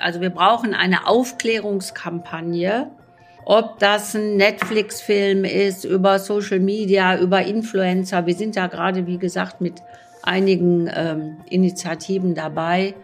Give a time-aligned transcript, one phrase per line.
[0.00, 2.90] Also wir brauchen eine Aufklärungskampagne,
[3.44, 8.26] ob das ein Netflix-Film ist, über Social Media, über Influencer.
[8.26, 9.82] Wir sind da gerade, wie gesagt, mit
[10.22, 12.94] einigen ähm, Initiativen dabei,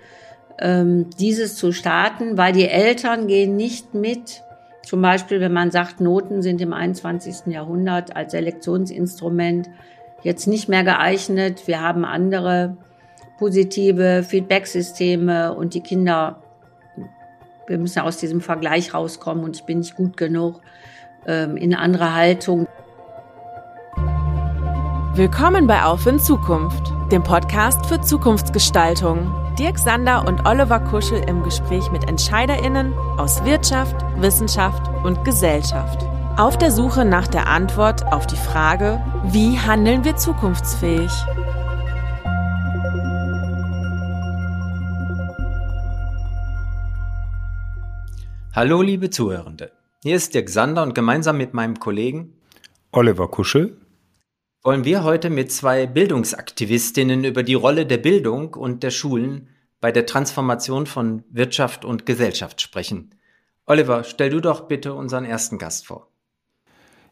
[0.59, 4.43] ähm, dieses zu starten, weil die Eltern gehen nicht mit.
[4.83, 7.53] Zum Beispiel, wenn man sagt, Noten sind im 21.
[7.53, 9.69] Jahrhundert als Selektionsinstrument
[10.23, 11.67] jetzt nicht mehr geeignet.
[11.67, 12.77] Wir haben andere
[13.39, 16.43] positive Feedback-Systeme und die Kinder,
[17.67, 20.61] wir müssen aus diesem Vergleich rauskommen und ich bin nicht gut genug
[21.27, 22.67] ähm, in andere Haltung.
[25.15, 29.33] Willkommen bei Auf in Zukunft, dem Podcast für Zukunftsgestaltung.
[29.59, 36.07] Dirk Sander und Oliver Kuschel im Gespräch mit EntscheiderInnen aus Wirtschaft, Wissenschaft und Gesellschaft.
[36.37, 41.11] Auf der Suche nach der Antwort auf die Frage, wie handeln wir zukunftsfähig?
[48.57, 49.71] Hallo liebe Zuhörende,
[50.03, 52.33] hier ist Dirk Sander und gemeinsam mit meinem Kollegen
[52.91, 53.77] Oliver Kuschel
[54.63, 59.51] wollen wir heute mit zwei Bildungsaktivistinnen über die Rolle der Bildung und der Schulen
[59.83, 63.15] bei der Transformation von Wirtschaft und Gesellschaft sprechen.
[63.67, 66.09] Oliver, stell du doch bitte unseren ersten Gast vor.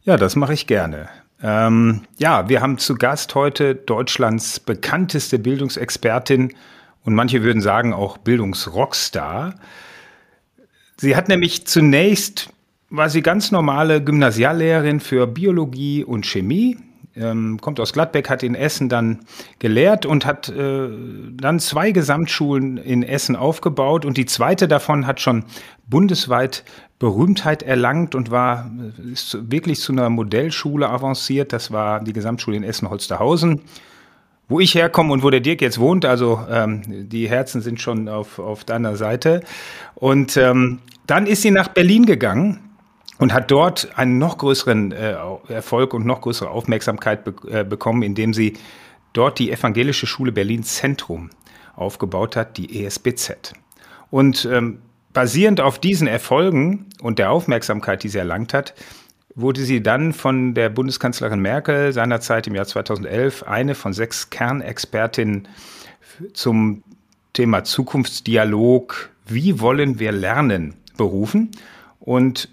[0.00, 1.10] Ja, das mache ich gerne.
[1.42, 6.54] Ähm, ja, wir haben zu Gast heute Deutschlands bekannteste Bildungsexpertin
[7.04, 9.56] und manche würden sagen auch Bildungsrockstar.
[10.96, 12.50] Sie hat nämlich zunächst,
[12.90, 16.78] war sie ganz normale Gymnasiallehrerin für Biologie und Chemie
[17.16, 19.20] ähm, kommt aus Gladbeck, hat in Essen dann
[19.58, 20.88] gelehrt und hat äh,
[21.32, 25.44] dann zwei Gesamtschulen in Essen aufgebaut und die zweite davon hat schon
[25.86, 26.64] bundesweit
[26.98, 28.70] Berühmtheit erlangt und war
[29.12, 31.52] ist wirklich zu einer Modellschule avanciert.
[31.52, 33.60] Das war die Gesamtschule in Essen-Holsterhausen,
[34.48, 36.04] wo ich herkomme und wo der Dirk jetzt wohnt.
[36.04, 39.42] Also ähm, die Herzen sind schon auf, auf deiner Seite.
[39.94, 42.60] Und ähm, dann ist sie nach Berlin gegangen
[43.18, 45.16] und hat dort einen noch größeren äh,
[45.48, 48.54] Erfolg und noch größere Aufmerksamkeit be äh, bekommen, indem sie
[49.12, 51.30] dort die Evangelische Schule Berlin Zentrum
[51.76, 53.54] aufgebaut hat, die ESBZ.
[54.10, 54.80] Und ähm,
[55.12, 58.74] basierend auf diesen Erfolgen und der Aufmerksamkeit, die sie erlangt hat,
[59.34, 65.48] wurde sie dann von der Bundeskanzlerin Merkel seinerzeit im Jahr 2011 eine von sechs Kernexpertinnen
[66.32, 66.82] zum
[67.32, 71.50] Thema Zukunftsdialog, wie wollen wir lernen, berufen.
[71.98, 72.48] Und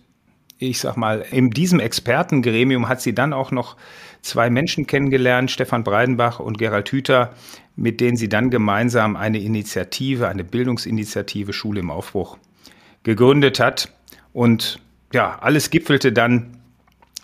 [0.58, 3.78] ich sag mal, in diesem Expertengremium hat sie dann auch noch
[4.22, 7.34] zwei Menschen kennengelernt, Stefan Breidenbach und Gerald Hüther,
[7.76, 12.38] mit denen sie dann gemeinsam eine Initiative, eine Bildungsinitiative Schule im Aufbruch
[13.04, 13.92] gegründet hat.
[14.34, 14.80] Und
[15.14, 16.61] ja, alles gipfelte dann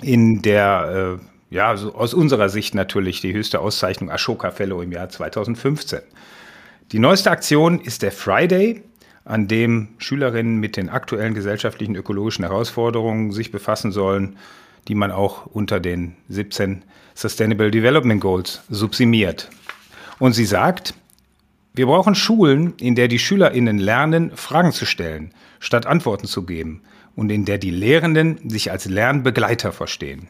[0.02, 4.92] in der, äh, ja, so aus unserer Sicht natürlich die höchste Auszeichnung Ashoka Fellow im
[4.92, 6.00] Jahr 2015.
[6.92, 8.84] Die neueste Aktion ist der Friday,
[9.26, 14.38] an dem Schülerinnen mit den aktuellen gesellschaftlichen ökologischen Herausforderungen sich befassen sollen,
[14.88, 19.50] die man auch unter den 17 Sustainable Development Goals subsumiert.
[20.20, 20.94] Und sie sagt,
[21.74, 26.82] wir brauchen Schulen, in der die Schülerinnen lernen, Fragen zu stellen, statt Antworten zu geben
[27.18, 30.30] und in der die Lehrenden sich als Lernbegleiter verstehen.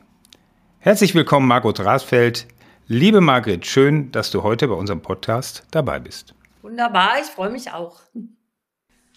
[0.80, 2.48] Herzlich willkommen, Margot Rasfeld.
[2.88, 6.34] Liebe Margret, schön, dass du heute bei unserem Podcast dabei bist.
[6.62, 8.00] Wunderbar, ich freue mich auch.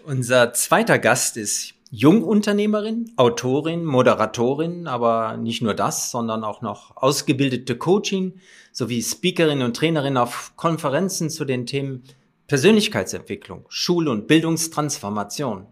[0.05, 7.79] Unser zweiter Gast ist Jungunternehmerin, Autorin, Moderatorin, aber nicht nur das, sondern auch noch ausgebildete
[7.79, 8.41] Coaching
[8.73, 12.03] sowie Speakerin und Trainerin auf Konferenzen zu den Themen
[12.49, 15.69] Persönlichkeitsentwicklung, Schule und Bildungstransformation.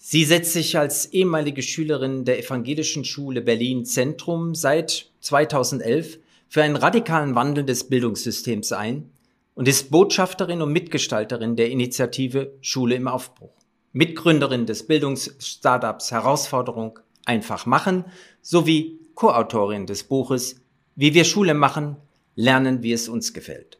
[0.00, 6.76] Sie setzt sich als ehemalige Schülerin der Evangelischen Schule Berlin Zentrum seit 2011 für einen
[6.76, 9.10] radikalen Wandel des Bildungssystems ein
[9.54, 13.50] und ist Botschafterin und Mitgestalterin der Initiative Schule im Aufbruch.
[13.92, 18.04] Mitgründerin des Bildungsstartups Herausforderung einfach machen
[18.40, 20.60] sowie Co-Autorin des Buches
[20.94, 21.96] Wie wir Schule machen,
[22.36, 23.78] lernen, wie es uns gefällt.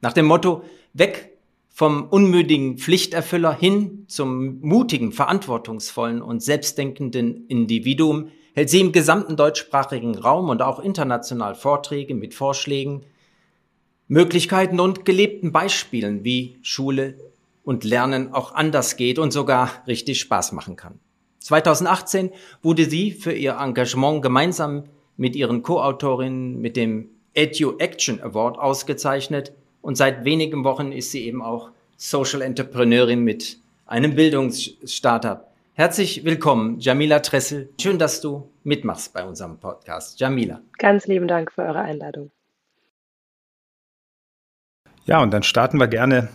[0.00, 0.64] Nach dem Motto
[0.94, 1.31] Weg
[1.72, 10.16] vom unmüdigen Pflichterfüller hin zum mutigen, verantwortungsvollen und selbstdenkenden Individuum hält sie im gesamten deutschsprachigen
[10.16, 13.06] Raum und auch international Vorträge mit Vorschlägen,
[14.06, 17.16] Möglichkeiten und gelebten Beispielen, wie Schule
[17.64, 21.00] und Lernen auch anders geht und sogar richtig Spaß machen kann.
[21.38, 22.30] 2018
[22.60, 24.84] wurde sie für ihr Engagement gemeinsam
[25.16, 31.26] mit ihren Co-Autorinnen mit dem Edu Action Award ausgezeichnet und seit wenigen Wochen ist sie
[31.26, 35.48] eben auch Social Entrepreneurin mit einem Bildungsstartup.
[35.74, 37.68] Herzlich willkommen, Jamila Tressel.
[37.80, 40.18] Schön, dass du mitmachst bei unserem Podcast.
[40.20, 40.60] Jamila.
[40.78, 42.30] Ganz lieben Dank für eure Einladung.
[45.04, 46.28] Ja, und dann starten wir gerne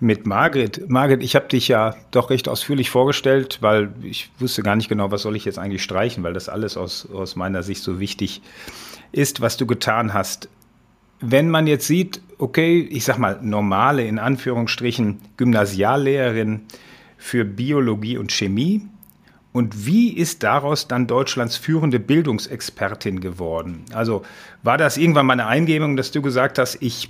[0.00, 0.88] mit Margret.
[0.88, 5.10] Margret, ich habe dich ja doch recht ausführlich vorgestellt, weil ich wusste gar nicht genau,
[5.10, 8.40] was soll ich jetzt eigentlich streichen, weil das alles aus, aus meiner Sicht so wichtig
[9.12, 10.48] ist, was du getan hast.
[11.20, 16.62] Wenn man jetzt sieht, okay, ich sag mal, normale, in Anführungsstrichen, Gymnasiallehrerin
[17.16, 18.88] für Biologie und Chemie,
[19.52, 23.84] und wie ist daraus dann Deutschlands führende Bildungsexpertin geworden?
[23.92, 24.22] Also
[24.62, 27.08] war das irgendwann mal eine Eingebung, dass du gesagt hast, ich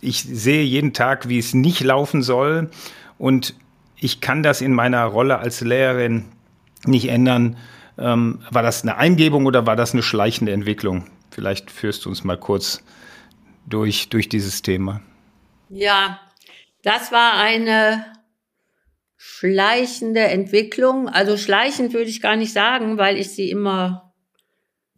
[0.00, 2.70] ich sehe jeden Tag, wie es nicht laufen soll
[3.16, 3.54] und
[3.96, 6.24] ich kann das in meiner Rolle als Lehrerin
[6.84, 7.56] nicht ändern.
[7.96, 11.04] Ähm, war das eine Eingebung oder war das eine schleichende Entwicklung?
[11.30, 12.82] Vielleicht führst du uns mal kurz
[13.66, 15.00] durch, durch dieses Thema.
[15.68, 16.20] Ja,
[16.82, 18.04] das war eine
[19.16, 21.08] schleichende Entwicklung.
[21.08, 24.14] Also schleichend würde ich gar nicht sagen, weil ich sie immer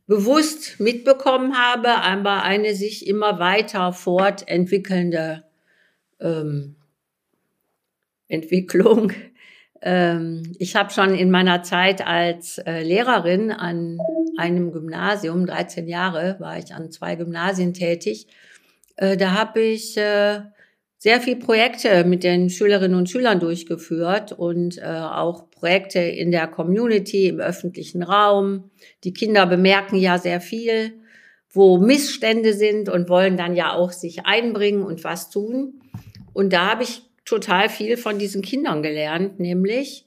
[0.06, 5.44] bewusst mitbekommen habe, aber eine sich immer weiter fortentwickelnde
[6.20, 6.76] ähm,
[8.28, 9.12] Entwicklung.
[9.82, 13.99] Ähm, ich habe schon in meiner Zeit als äh, Lehrerin an
[14.37, 18.26] einem Gymnasium, 13 Jahre war ich an zwei Gymnasien tätig,
[18.96, 20.40] äh, da habe ich äh,
[20.99, 27.29] sehr viel Projekte mit den Schülerinnen und Schülern durchgeführt und auch Projekte in der Community,
[27.29, 28.70] im öffentlichen Raum.
[29.05, 30.94] Die Kinder bemerken ja sehr viel,
[31.50, 35.82] wo Missstände sind und wollen dann ja auch sich einbringen und was tun.
[36.32, 40.06] Und da habe ich total viel von diesen Kindern gelernt, nämlich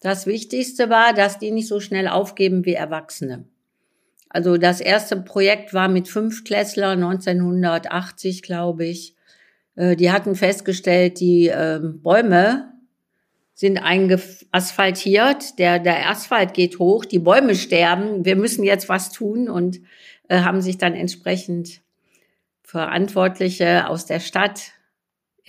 [0.00, 3.44] das Wichtigste war, dass die nicht so schnell aufgeben wie Erwachsene.
[4.30, 9.14] Also das erste Projekt war mit fünf Klässler 1980, glaube ich.
[9.74, 12.72] Äh, die hatten festgestellt, die ähm, Bäume
[13.52, 19.50] sind eingeasphaltiert, der, der Asphalt geht hoch, die Bäume sterben, wir müssen jetzt was tun
[19.50, 19.80] und
[20.28, 21.82] äh, haben sich dann entsprechend
[22.62, 24.72] Verantwortliche aus der Stadt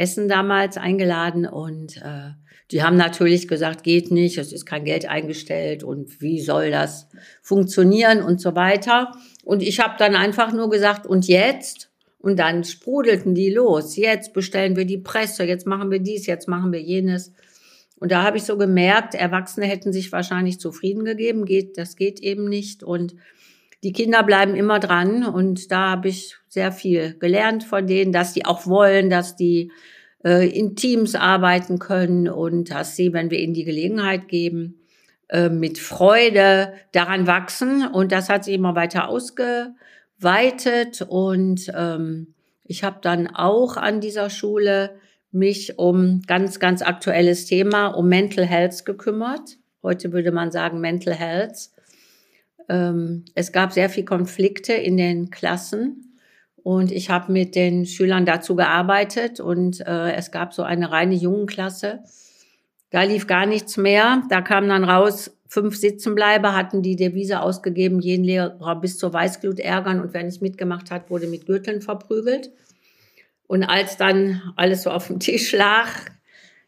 [0.02, 2.32] Essen damals eingeladen und äh,
[2.72, 7.08] die haben natürlich gesagt, geht nicht, es ist kein Geld eingestellt und wie soll das
[7.42, 9.12] funktionieren und so weiter.
[9.44, 11.90] Und ich habe dann einfach nur gesagt, und jetzt?
[12.18, 13.96] Und dann sprudelten die los.
[13.96, 17.34] Jetzt bestellen wir die Presse, jetzt machen wir dies, jetzt machen wir jenes.
[18.00, 22.20] Und da habe ich so gemerkt, Erwachsene hätten sich wahrscheinlich zufrieden gegeben, geht, das geht
[22.22, 22.84] eben nicht.
[22.84, 23.16] Und
[23.84, 25.26] die Kinder bleiben immer dran.
[25.26, 29.72] Und da habe ich sehr viel gelernt von denen, dass die auch wollen, dass die
[30.24, 34.80] äh, in Teams arbeiten können und dass sie, wenn wir ihnen die Gelegenheit geben,
[35.30, 37.88] äh, mit Freude daran wachsen.
[37.88, 39.74] Und das hat sich immer weiter ausge
[40.20, 44.92] weitet und ähm, ich habe dann auch an dieser Schule
[45.32, 49.58] mich um ganz, ganz aktuelles Thema, um Mental Health gekümmert.
[49.82, 51.70] Heute würde man sagen Mental Health.
[52.70, 56.11] Ähm, es gab sehr viel Konflikte in den Klassen
[56.64, 61.16] und ich habe mit den Schülern dazu gearbeitet und äh, es gab so eine reine
[61.16, 62.04] Jungenklasse.
[62.90, 64.24] Da lief gar nichts mehr.
[64.30, 69.60] Da kam dann raus, fünf Sitzenbleiber hatten die Devise ausgegeben, jeden Lehrer bis zur Weißglut
[69.60, 72.52] ärgern und wer nicht mitgemacht hat, wurde mit Gürteln verprügelt.
[73.48, 75.90] Und als dann alles so auf dem Tisch lag,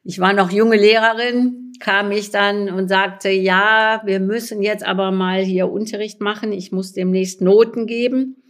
[0.04, 5.12] ich war noch junge Lehrerin, kam ich dann und sagte, ja, wir müssen jetzt aber
[5.12, 6.52] mal hier Unterricht machen.
[6.52, 8.44] Ich muss demnächst Noten geben.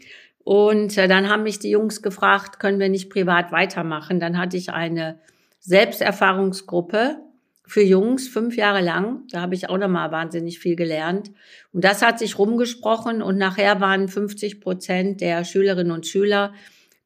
[0.43, 4.19] Und äh, dann haben mich die Jungs gefragt, können wir nicht privat weitermachen?
[4.19, 5.19] Dann hatte ich eine
[5.59, 7.17] Selbsterfahrungsgruppe
[7.65, 9.23] für Jungs fünf Jahre lang.
[9.31, 11.31] Da habe ich auch nochmal wahnsinnig viel gelernt.
[11.71, 16.53] Und das hat sich rumgesprochen und nachher waren 50 Prozent der Schülerinnen und Schüler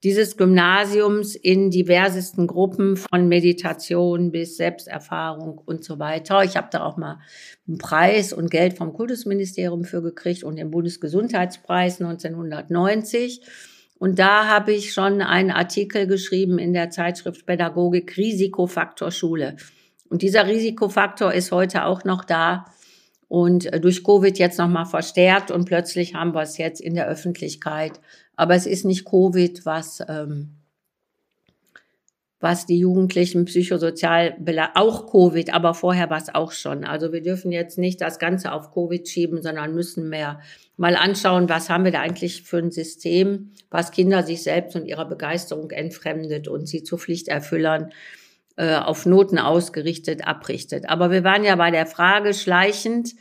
[0.04, 6.44] dieses Gymnasiums in diversesten Gruppen von Meditation bis Selbsterfahrung und so weiter.
[6.44, 7.20] Ich habe da auch mal
[7.68, 13.42] einen Preis und Geld vom Kultusministerium für gekriegt und den Bundesgesundheitspreis 1990.
[13.98, 19.58] Und da habe ich schon einen Artikel geschrieben in der Zeitschrift Pädagogik Risikofaktor Schule.
[20.10, 22.66] Und dieser Risikofaktor ist heute auch noch da
[23.28, 27.08] und äh, durch Covid jetzt nochmal verstärkt und plötzlich haben wir es jetzt in der
[27.08, 28.00] Öffentlichkeit.
[28.38, 30.52] Aber es ist nicht Covid, was, ähm,
[32.40, 34.38] was die Jugendlichen psychosozial,
[34.76, 36.86] auch Covid, aber vorher war es auch schon.
[36.86, 40.40] Also wir dürfen jetzt nicht das Ganze auf Covid schieben, sondern müssen mehr
[40.78, 44.86] mal anschauen, was haben wir da eigentlich für ein System, was Kinder sich selbst und
[44.86, 47.92] ihrer Begeisterung entfremdet und sie zu Pflichterfüllern
[48.58, 50.88] äh, auf Noten ausgerichtet abrichtet.
[50.88, 53.16] Aber wir waren ja bei der Frage schleichend.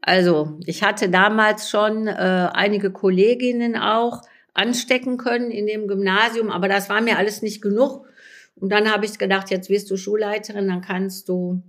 [0.00, 4.22] Also ich hatte damals schon äh, einige Kolleginnen auch
[4.56, 8.06] anstecken können in dem Gymnasium, aber das war mir alles nicht genug.
[8.54, 11.62] Und dann habe ich gedacht, jetzt wirst du Schulleiterin, dann kannst du,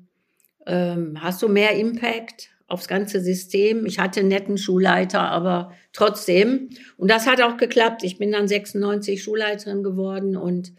[0.66, 3.86] ähm, hast du mehr Impact aufs ganze System.
[3.86, 6.70] Ich hatte einen netten Schulleiter, aber trotzdem.
[6.98, 8.04] Und das hat auch geklappt.
[8.04, 10.74] Ich bin dann 96 Schulleiterin geworden und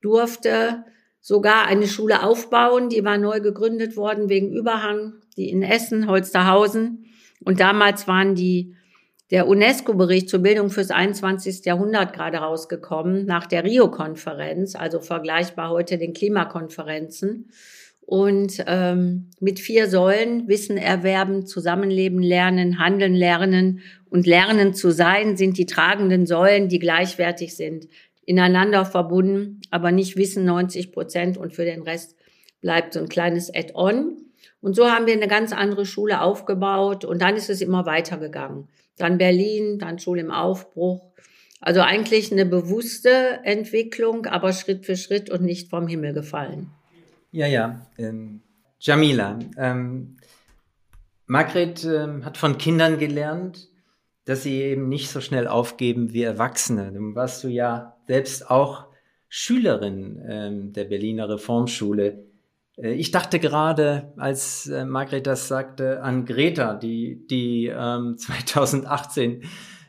[0.00, 0.84] durfte
[1.20, 7.06] sogar eine Schule aufbauen, die war neu gegründet worden wegen Überhang, die in Essen, Holsterhausen.
[7.42, 8.76] Und damals waren die,
[9.30, 11.64] der UNESCO-Bericht zur Bildung fürs 21.
[11.64, 17.50] Jahrhundert gerade rausgekommen, nach der Rio-Konferenz, also vergleichbar heute den Klimakonferenzen.
[18.06, 25.38] Und ähm, mit vier Säulen, Wissen erwerben, Zusammenleben lernen, Handeln lernen und Lernen zu sein,
[25.38, 27.88] sind die tragenden Säulen, die gleichwertig sind
[28.26, 32.16] ineinander verbunden, aber nicht wissen 90 Prozent und für den Rest
[32.60, 34.16] bleibt so ein kleines Add-on.
[34.60, 38.68] Und so haben wir eine ganz andere Schule aufgebaut und dann ist es immer weitergegangen.
[38.96, 41.10] Dann Berlin, dann Schule im Aufbruch.
[41.60, 46.70] Also eigentlich eine bewusste Entwicklung, aber Schritt für Schritt und nicht vom Himmel gefallen.
[47.32, 47.86] Ja, ja.
[47.98, 48.42] Ähm,
[48.78, 50.18] Jamila, ähm,
[51.26, 53.68] Margret ähm, hat von Kindern gelernt,
[54.26, 56.92] dass sie eben nicht so schnell aufgeben wie Erwachsene.
[56.92, 58.86] Nun warst du ja selbst auch
[59.28, 62.24] Schülerin ähm, der Berliner Reformschule.
[62.76, 69.42] Äh, ich dachte gerade, als äh, Margret das sagte, an Greta, die, die ähm, 2018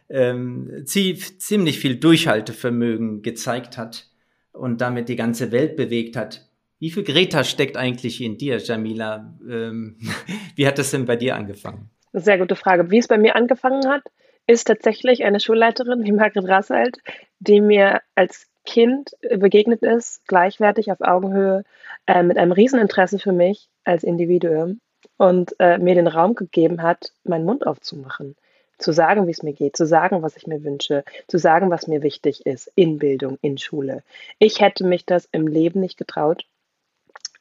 [0.10, 4.08] ähm, ziemlich viel Durchhaltevermögen gezeigt hat
[4.52, 6.48] und damit die ganze Welt bewegt hat.
[6.80, 9.36] Wie viel Greta steckt eigentlich in dir, Jamila?
[9.50, 9.98] Ähm,
[10.56, 11.90] wie hat das denn bei dir angefangen?
[12.14, 12.92] Sehr gute Frage.
[12.92, 14.04] Wie es bei mir angefangen hat,
[14.48, 16.98] ist tatsächlich eine Schulleiterin wie Margret Rasselt,
[17.40, 21.64] die mir als Kind begegnet ist, gleichwertig auf Augenhöhe,
[22.08, 24.80] äh, mit einem Rieseninteresse für mich als Individuum
[25.18, 28.36] und äh, mir den Raum gegeben hat, meinen Mund aufzumachen,
[28.78, 31.88] zu sagen, wie es mir geht, zu sagen, was ich mir wünsche, zu sagen, was
[31.88, 34.04] mir wichtig ist in Bildung, in Schule.
[34.40, 36.46] Ich hätte mich das im Leben nicht getraut,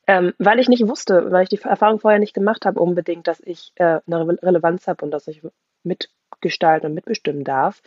[0.07, 3.41] ähm, weil ich nicht wusste, weil ich die Erfahrung vorher nicht gemacht habe, unbedingt, dass
[3.41, 5.43] ich äh, eine Relevanz habe und dass ich
[5.83, 6.11] mit
[6.45, 7.83] mitgestalten und mitbestimmen darf.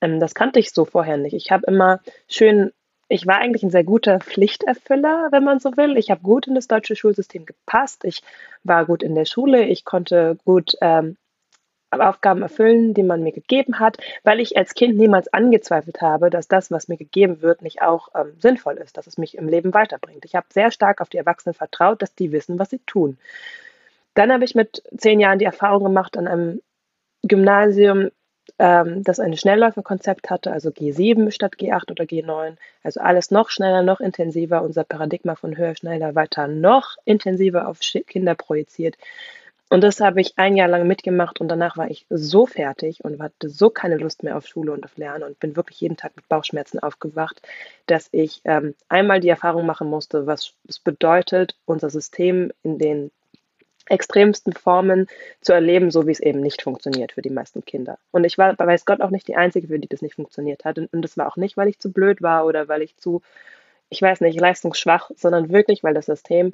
[0.00, 1.34] Ähm, das kannte ich so vorher nicht.
[1.34, 2.72] Ich habe immer schön,
[3.08, 5.96] ich war eigentlich ein sehr guter Pflichterfüller, wenn man so will.
[5.96, 8.04] Ich habe gut in das deutsche Schulsystem gepasst.
[8.04, 8.22] Ich
[8.64, 9.64] war gut in der Schule.
[9.64, 11.16] Ich konnte gut ähm,
[11.90, 16.46] Aufgaben erfüllen, die man mir gegeben hat, weil ich als Kind niemals angezweifelt habe, dass
[16.46, 19.72] das, was mir gegeben wird, nicht auch ähm, sinnvoll ist, dass es mich im Leben
[19.72, 20.24] weiterbringt.
[20.26, 23.18] Ich habe sehr stark auf die Erwachsenen vertraut, dass die wissen, was sie tun.
[24.14, 26.60] Dann habe ich mit zehn Jahren die Erfahrung gemacht, an einem
[27.22, 28.10] Gymnasium,
[28.58, 32.56] ähm, das ein Schnellläuferkonzept hatte, also G7 statt G8 oder G9.
[32.82, 34.62] Also alles noch schneller, noch intensiver.
[34.62, 38.96] Unser Paradigma von höher, schneller, weiter noch intensiver auf Kinder projiziert.
[39.70, 43.20] Und das habe ich ein Jahr lang mitgemacht und danach war ich so fertig und
[43.20, 46.16] hatte so keine Lust mehr auf Schule und auf Lernen und bin wirklich jeden Tag
[46.16, 47.42] mit Bauchschmerzen aufgewacht,
[47.86, 53.10] dass ich ähm, einmal die Erfahrung machen musste, was es bedeutet, unser System in den
[53.88, 55.06] extremsten Formen
[55.40, 57.98] zu erleben, so wie es eben nicht funktioniert für die meisten Kinder.
[58.10, 60.78] Und ich war, weiß Gott, auch nicht die Einzige, für die das nicht funktioniert hat.
[60.78, 63.22] Und, das war auch nicht, weil ich zu blöd war oder weil ich zu,
[63.88, 66.52] ich weiß nicht, leistungsschwach, sondern wirklich, weil das System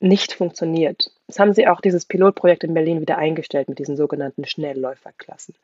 [0.00, 1.12] nicht funktioniert.
[1.26, 5.54] Das haben sie auch dieses Pilotprojekt in Berlin wieder eingestellt mit diesen sogenannten Schnellläuferklassen.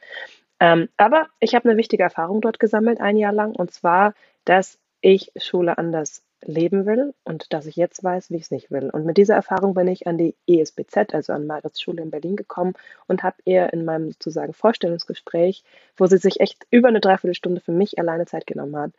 [0.61, 4.79] Ähm, aber ich habe eine wichtige Erfahrung dort gesammelt, ein Jahr lang, und zwar, dass
[5.01, 8.91] ich Schule anders leben will und dass ich jetzt weiß, wie ich es nicht will.
[8.91, 12.37] Und mit dieser Erfahrung bin ich an die ESBZ, also an Marits Schule in Berlin
[12.37, 12.75] gekommen
[13.07, 15.65] und habe ihr in meinem sozusagen Vorstellungsgespräch,
[15.97, 18.93] wo sie sich echt über eine Dreiviertelstunde für mich alleine Zeit genommen hat,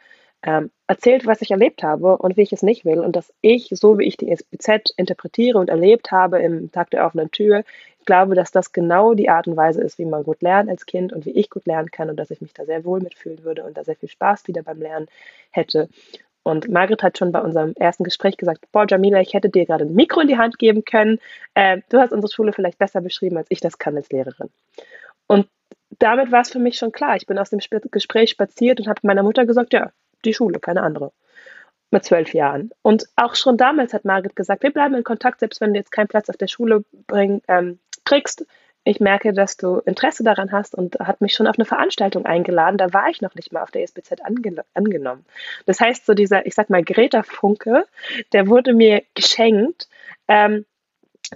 [0.44, 3.70] ähm, erzählt, was ich erlebt habe und wie ich es nicht will und dass ich,
[3.72, 7.64] so wie ich die ESBZ interpretiere und erlebt habe im Tag der offenen Tür,
[8.06, 11.14] glaube, dass das genau die Art und Weise ist, wie man gut lernt als Kind
[11.14, 13.64] und wie ich gut lernen kann und dass ich mich da sehr wohl mitfühlen würde
[13.64, 15.08] und da sehr viel Spaß wieder beim Lernen
[15.52, 15.90] hätte.
[16.44, 19.86] Und Margret hat schon bei unserem ersten Gespräch gesagt, boah, Jamila, ich hätte dir gerade
[19.86, 21.20] ein Mikro in die Hand geben können.
[21.54, 24.50] Äh, du hast unsere Schule vielleicht besser beschrieben, als ich das kann als Lehrerin.
[25.28, 25.48] Und
[26.00, 27.16] damit war es für mich schon klar.
[27.16, 27.60] Ich bin aus dem
[27.92, 29.92] Gespräch spaziert und habe meiner Mutter gesagt, ja,
[30.26, 31.12] die Schule, keine andere.
[31.92, 32.72] Mit zwölf Jahren.
[32.82, 35.92] Und auch schon damals hat Margret gesagt, wir bleiben in Kontakt, selbst wenn du jetzt
[35.92, 38.46] keinen Platz auf der Schule bring, ähm, kriegst
[38.84, 42.78] ich merke, dass du Interesse daran hast und hat mich schon auf eine Veranstaltung eingeladen.
[42.78, 45.26] Da war ich noch nicht mal auf der SBZ ange angenommen.
[45.66, 47.86] Das heißt, so dieser, ich sag mal, Greta Funke,
[48.34, 49.88] der wurde mir geschenkt
[50.28, 50.66] ähm,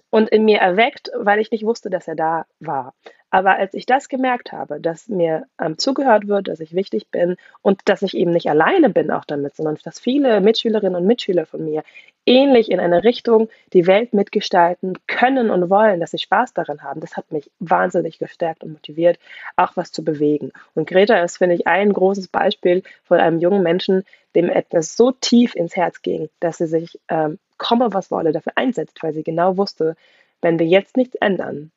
[0.10, 2.96] und in mir erweckt, weil ich nicht wusste, dass er da war.
[3.36, 7.36] Aber als ich das gemerkt habe, dass mir ähm, zugehört wird, dass ich wichtig bin
[7.62, 11.46] und dass ich eben nicht alleine bin auch damit, sondern dass viele Mitschülerinnen und Mitschüler
[11.46, 11.84] von mir
[12.26, 17.02] ähnlich in eine Richtung die Welt mitgestalten können und wollen, dass sie Spaß daran haben,
[17.02, 19.20] das hat mich wahnsinnig gestärkt und motiviert,
[19.58, 20.54] auch was zu bewegen.
[20.74, 25.12] Und Greta ist, finde ich, ein großes Beispiel von einem jungen Menschen, dem etwas so
[25.12, 29.24] tief ins Herz ging, dass sie sich, ähm, komme was wolle, dafür einsetzt, weil sie
[29.24, 29.98] genau wusste,
[30.42, 31.74] wenn wir jetzt nichts ändern,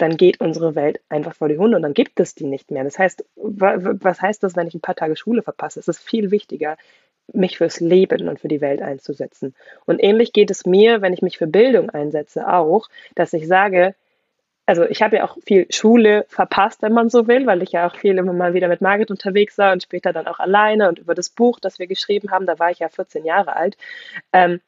[0.00, 2.84] dann geht unsere Welt einfach vor die Hunde und dann gibt es die nicht mehr.
[2.84, 5.80] Das heißt, was heißt das, wenn ich ein paar Tage Schule verpasse?
[5.80, 6.76] Es ist viel wichtiger,
[7.32, 9.54] mich fürs Leben und für die Welt einzusetzen.
[9.84, 13.94] Und ähnlich geht es mir, wenn ich mich für Bildung einsetze, auch, dass ich sage,
[14.66, 17.88] also ich habe ja auch viel Schule verpasst, wenn man so will, weil ich ja
[17.88, 20.98] auch viel immer mal wieder mit Margit unterwegs war und später dann auch alleine und
[20.98, 23.76] über das Buch, das wir geschrieben haben, da war ich ja 14 Jahre alt.
[24.32, 24.60] Ähm,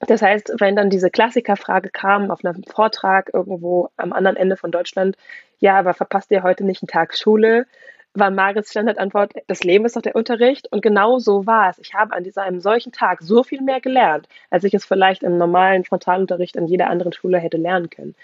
[0.00, 4.70] das heißt, wenn dann diese Klassikerfrage kam auf einem Vortrag irgendwo am anderen Ende von
[4.70, 5.16] Deutschland,
[5.58, 7.66] ja, aber verpasst ihr heute nicht einen Tag Schule?
[8.14, 10.70] war Marits Standardantwort, das Leben ist doch der Unterricht.
[10.72, 11.78] Und genau so war es.
[11.78, 15.22] Ich habe an dieser, einem solchen Tag so viel mehr gelernt, als ich es vielleicht
[15.22, 18.14] im normalen Frontalunterricht an jeder anderen Schule hätte lernen können.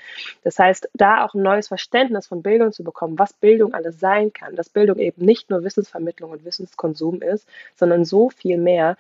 [0.43, 4.33] Das heißt, da auch ein neues Verständnis von Bildung zu bekommen, was Bildung alles sein
[4.33, 8.97] kann, dass Bildung eben nicht nur Wissensvermittlung und Wissenskonsum ist, sondern so viel mehr.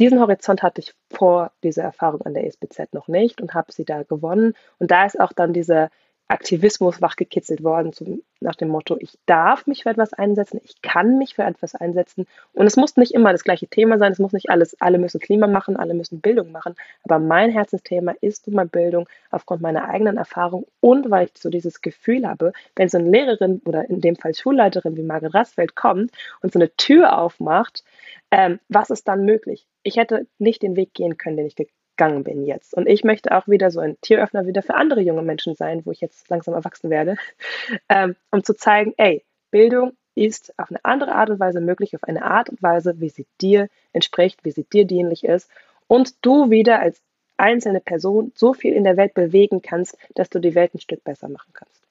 [0.00, 3.84] Diesen Horizont hatte ich vor dieser Erfahrung an der ESBZ noch nicht und habe sie
[3.84, 4.54] da gewonnen.
[4.78, 5.88] Und da ist auch dann diese
[6.26, 11.18] Aktivismus wachgekitzelt worden, zum, nach dem Motto, ich darf mich für etwas einsetzen, ich kann
[11.18, 12.26] mich für etwas einsetzen.
[12.54, 15.20] Und es muss nicht immer das gleiche Thema sein, es muss nicht alles, alle müssen
[15.20, 16.74] Klima machen, alle müssen Bildung machen.
[17.04, 21.50] Aber mein Herzensthema ist nun mal Bildung aufgrund meiner eigenen Erfahrung und weil ich so
[21.50, 25.76] dieses Gefühl habe, wenn so eine Lehrerin oder in dem Fall Schulleiterin wie Margret Rassfeld
[25.76, 26.10] kommt
[26.40, 27.84] und so eine Tür aufmacht,
[28.30, 29.66] ähm, was ist dann möglich?
[29.84, 32.74] Ich hätte nicht den Weg gehen können, den ich gegangen bin jetzt.
[32.74, 35.92] Und ich möchte auch wieder so ein Türöffner wieder für andere junge Menschen sein, wo
[35.92, 37.16] ich jetzt langsam erwachsen werde,
[37.88, 42.04] ähm, um zu zeigen, ey, Bildung ist auf eine andere Art und Weise möglich, auf
[42.04, 45.48] eine Art und Weise, wie sie dir entspricht, wie sie dir dienlich ist
[45.86, 47.00] und du wieder als
[47.36, 51.02] einzelne Person so viel in der Welt bewegen kannst, dass du die Welt ein Stück
[51.02, 51.82] besser machen kannst.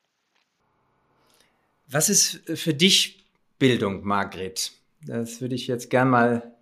[1.87, 3.25] Was ist für dich
[3.59, 4.71] Bildung, Margret?
[5.05, 6.53] Das würde ich jetzt gern mal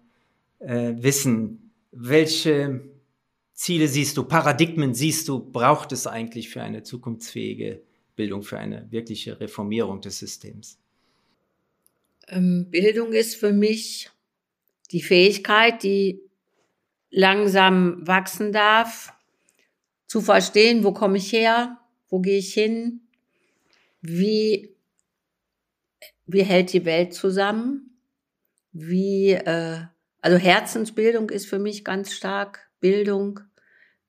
[0.62, 1.74] äh, wissen.
[1.92, 2.82] Welche
[3.54, 7.84] Ziele siehst du, Paradigmen siehst du, braucht es eigentlich für eine zukunftsfähige
[8.16, 10.80] Bildung, für eine wirkliche Reformierung des Systems?
[12.28, 14.10] Ähm, Bildung ist für mich
[14.92, 16.22] die Fähigkeit, die
[17.10, 19.14] langsam wachsen darf,
[20.08, 21.78] zu verstehen, wo komme ich her,
[22.10, 23.02] wo gehe ich hin,
[24.02, 24.76] wie,
[26.26, 27.98] wie hält die Welt zusammen,
[28.72, 29.82] wie, äh,
[30.22, 33.40] also Herzensbildung ist für mich ganz stark Bildung.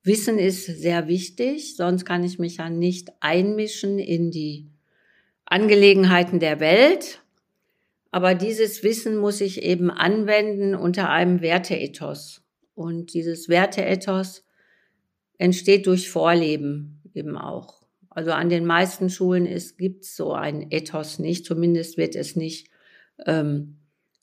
[0.02, 4.68] Wissen ist sehr wichtig, sonst kann ich mich ja nicht einmischen in die
[5.46, 7.22] Angelegenheiten der Welt.
[8.10, 12.42] Aber dieses Wissen muss ich eben anwenden unter einem Werteethos.
[12.74, 14.44] Und dieses Werteethos
[15.38, 17.82] entsteht durch Vorleben eben auch.
[18.10, 19.48] Also an den meisten Schulen
[19.78, 22.68] gibt es so ein Ethos nicht, zumindest wird es nicht
[23.26, 23.78] ähm,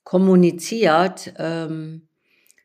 [0.09, 1.35] kommuniziert.
[1.37, 2.07] Ähm,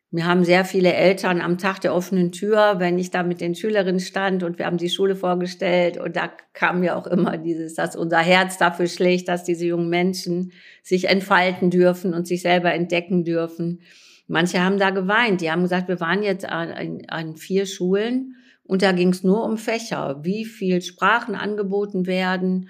[0.09, 3.53] wir haben sehr viele Eltern am Tag der offenen Tür, wenn ich da mit den
[3.53, 7.75] Schülerinnen stand und wir haben die Schule vorgestellt und da kam ja auch immer dieses,
[7.75, 12.73] dass unser Herz dafür schlägt, dass diese jungen Menschen sich entfalten dürfen und sich selber
[12.73, 13.81] entdecken dürfen.
[14.25, 15.41] Manche haben da geweint.
[15.41, 19.43] Die haben gesagt, wir waren jetzt an, an vier Schulen und da ging es nur
[19.43, 22.69] um Fächer, wie viel Sprachen angeboten werden,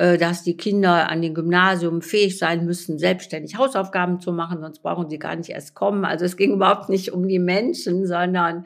[0.00, 5.10] dass die Kinder an den Gymnasium fähig sein müssen, selbstständig Hausaufgaben zu machen, sonst brauchen
[5.10, 6.06] sie gar nicht erst kommen.
[6.06, 8.64] Also es ging überhaupt nicht um die Menschen, sondern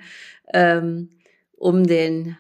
[0.53, 1.11] ähm,
[1.57, 2.37] um den,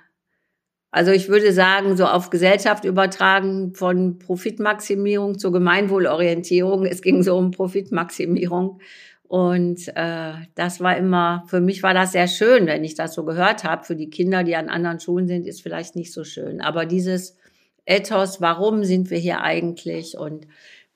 [0.93, 6.87] also ich würde sagen, so auf Gesellschaft übertragen von Profitmaximierung zur Gemeinwohlorientierung.
[6.87, 8.81] Es ging so um Profitmaximierung.
[9.27, 13.25] Und äh, das war immer, für mich war das sehr schön, wenn ich das so
[13.25, 13.83] gehört habe.
[13.83, 16.61] Für die Kinder, die an anderen Schulen sind, ist vielleicht nicht so schön.
[16.61, 17.37] Aber dieses
[17.87, 20.47] Ethos, warum sind wir hier eigentlich und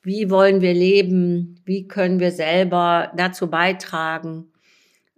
[0.03, 4.53] wie wollen wir leben, wie können wir selber dazu beitragen.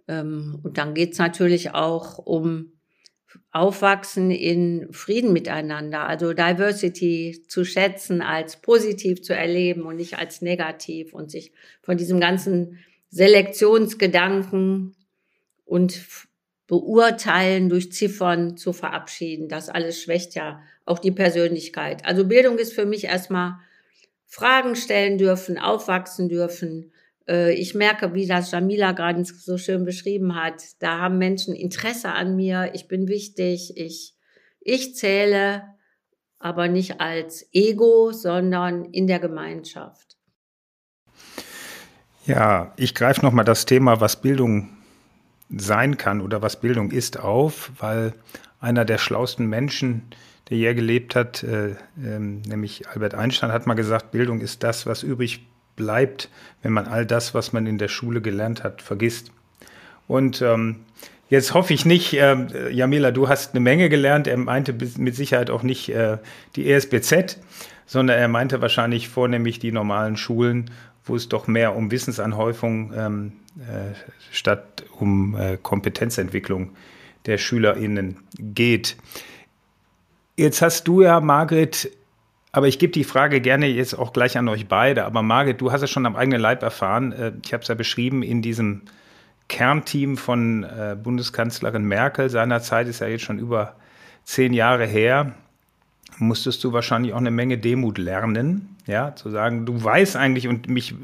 [0.07, 2.73] Ähm, und dann geht es natürlich auch um
[3.51, 10.41] Aufwachsen in Frieden miteinander, also Diversity zu schätzen, als positiv zu erleben und nicht als
[10.41, 12.79] negativ und sich von diesem ganzen
[13.09, 14.95] Selektionsgedanken
[15.65, 16.01] und
[16.67, 19.49] Beurteilen durch Ziffern zu verabschieden.
[19.49, 22.05] Das alles schwächt ja auch die Persönlichkeit.
[22.05, 23.59] Also Bildung ist für mich erstmal
[24.25, 26.91] Fragen stellen dürfen, aufwachsen dürfen.
[27.27, 30.63] Äh, ich merke, wie das Jamila gerade so schön beschrieben hat.
[30.79, 32.71] Da haben Menschen Interesse an mir.
[32.73, 33.73] Ich bin wichtig.
[33.75, 34.15] Ich,
[34.59, 35.63] ich zähle,
[36.39, 40.17] aber nicht als Ego, sondern in der Gemeinschaft.
[42.25, 44.69] Ja, ich greife nochmal das Thema, was Bildung
[45.49, 48.13] sein kann oder was Bildung ist, auf, weil
[48.59, 50.03] einer der schlauesten Menschen,
[50.51, 51.75] der je gelebt hat, äh, äh,
[52.19, 56.29] nämlich Albert Einstein, hat mal gesagt, Bildung ist das, was übrig bleibt,
[56.61, 59.31] wenn man all das, was man in der Schule gelernt hat, vergisst.
[60.07, 60.81] Und ähm,
[61.29, 64.27] jetzt hoffe ich nicht, äh, Jamila, du hast eine Menge gelernt.
[64.27, 66.17] Er meinte mit Sicherheit auch nicht äh,
[66.57, 67.39] die ESBZ,
[67.85, 70.69] sondern er meinte wahrscheinlich vornehmlich die normalen Schulen,
[71.05, 73.95] wo es doch mehr um Wissensanhäufung ähm, äh,
[74.31, 76.71] statt um äh, Kompetenzentwicklung
[77.25, 78.97] der SchülerInnen geht.
[80.41, 81.91] Jetzt hast du ja, Margret,
[82.51, 85.05] aber ich gebe die Frage gerne jetzt auch gleich an euch beide.
[85.05, 87.11] Aber Margret, du hast es schon am eigenen Leib erfahren.
[87.11, 88.81] Äh, ich habe es ja beschrieben in diesem
[89.49, 92.31] Kernteam von äh, Bundeskanzlerin Merkel.
[92.31, 93.75] Seinerzeit ist ja jetzt schon über
[94.23, 95.33] zehn Jahre her.
[96.17, 100.67] Musstest du wahrscheinlich auch eine Menge Demut lernen, ja, zu sagen, du weißt eigentlich und
[100.67, 100.95] mich,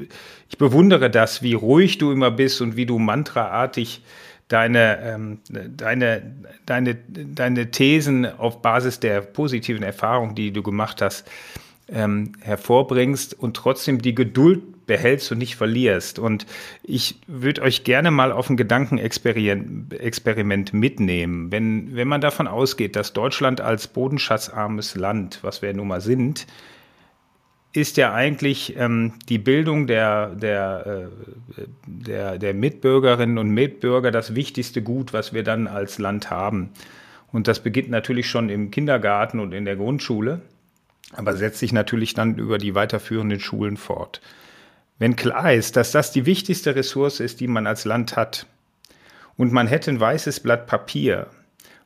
[0.48, 4.02] ich bewundere das, wie ruhig du immer bist und wie du mantraartig
[4.48, 6.22] deine, ähm, deine,
[6.66, 11.28] deine, deine Thesen auf Basis der positiven Erfahrung, die du gemacht hast,
[11.90, 16.18] ähm, hervorbringst und trotzdem die Geduld behältst und nicht verlierst.
[16.18, 16.44] Und
[16.82, 21.52] ich würde euch gerne mal auf ein Gedankenexperiment mitnehmen.
[21.52, 26.46] Wenn, wenn man davon ausgeht, dass Deutschland als bodenschatzarmes Land, was wir nun mal sind,
[27.72, 31.08] ist ja eigentlich ähm, die Bildung der, der,
[31.56, 36.70] äh, der, der Mitbürgerinnen und Mitbürger das wichtigste Gut, was wir dann als Land haben.
[37.30, 40.40] Und das beginnt natürlich schon im Kindergarten und in der Grundschule,
[41.12, 44.22] aber setzt sich natürlich dann über die weiterführenden Schulen fort.
[44.98, 48.46] Wenn klar ist, dass das die wichtigste Ressource ist, die man als Land hat,
[49.36, 51.28] und man hätte ein weißes Blatt Papier,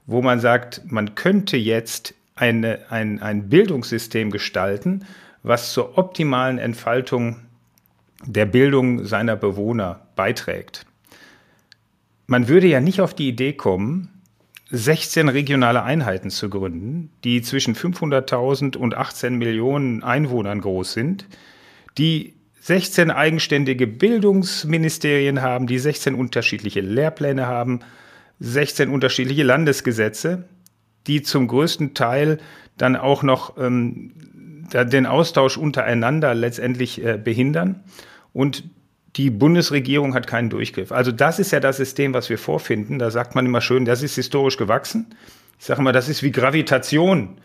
[0.07, 5.05] wo man sagt, man könnte jetzt eine, ein, ein Bildungssystem gestalten,
[5.43, 7.37] was zur optimalen Entfaltung
[8.25, 10.87] der Bildung seiner Bewohner beiträgt.
[12.27, 14.09] Man würde ja nicht auf die Idee kommen,
[14.71, 21.27] 16 regionale Einheiten zu gründen, die zwischen 500.000 und 18 Millionen Einwohnern groß sind,
[21.99, 27.81] die 16 eigenständige Bildungsministerien haben, die 16 unterschiedliche Lehrpläne haben,
[28.41, 30.45] 16 unterschiedliche Landesgesetze,
[31.07, 32.39] die zum größten Teil
[32.79, 34.13] dann auch noch ähm,
[34.73, 37.83] den Austausch untereinander letztendlich äh, behindern.
[38.33, 38.65] Und
[39.17, 40.91] die Bundesregierung hat keinen Durchgriff.
[40.91, 42.99] Also das ist ja das System, was wir vorfinden.
[42.99, 45.15] Da sagt man immer schön, das ist historisch gewachsen.
[45.59, 47.37] Ich sage immer, das ist wie Gravitation.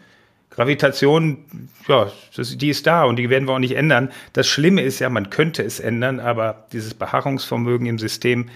[0.50, 1.46] Gravitation,
[1.88, 4.10] ja, das, die ist da und die werden wir auch nicht ändern.
[4.34, 8.50] Das Schlimme ist ja, man könnte es ändern, aber dieses Beharrungsvermögen im System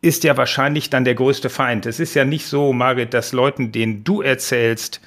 [0.00, 1.86] ist ja wahrscheinlich dann der größte Feind.
[1.86, 5.00] Es ist ja nicht so, Margret, dass Leuten, denen du erzählst,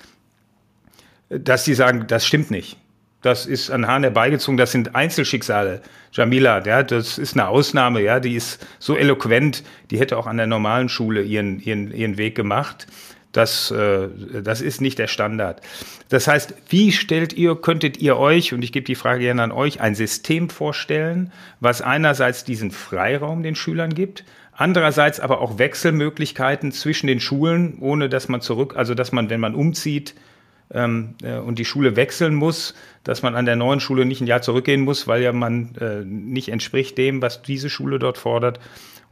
[1.29, 2.77] dass sie sagen, das stimmt nicht.
[3.21, 5.81] Das ist an Hahn herbeigezogen, das sind Einzelschicksale.
[6.13, 10.37] Jamila, ja, das ist eine Ausnahme, ja, die ist so eloquent, die hätte auch an
[10.37, 12.87] der normalen Schule ihren, ihren, ihren Weg gemacht.
[13.31, 14.07] Das, äh,
[14.41, 15.61] das ist nicht der Standard.
[16.09, 19.51] Das heißt, wie stellt ihr, könntet ihr euch, und ich gebe die Frage gerne an
[19.51, 26.71] euch, ein System vorstellen, was einerseits diesen Freiraum den Schülern gibt, andererseits aber auch Wechselmöglichkeiten
[26.71, 30.15] zwischen den Schulen, ohne dass man zurück, also dass man, wenn man umzieht,
[30.71, 34.27] ähm, äh, und die Schule wechseln muss, dass man an der neuen Schule nicht ein
[34.27, 38.59] Jahr zurückgehen muss, weil ja man äh, nicht entspricht dem, was diese Schule dort fordert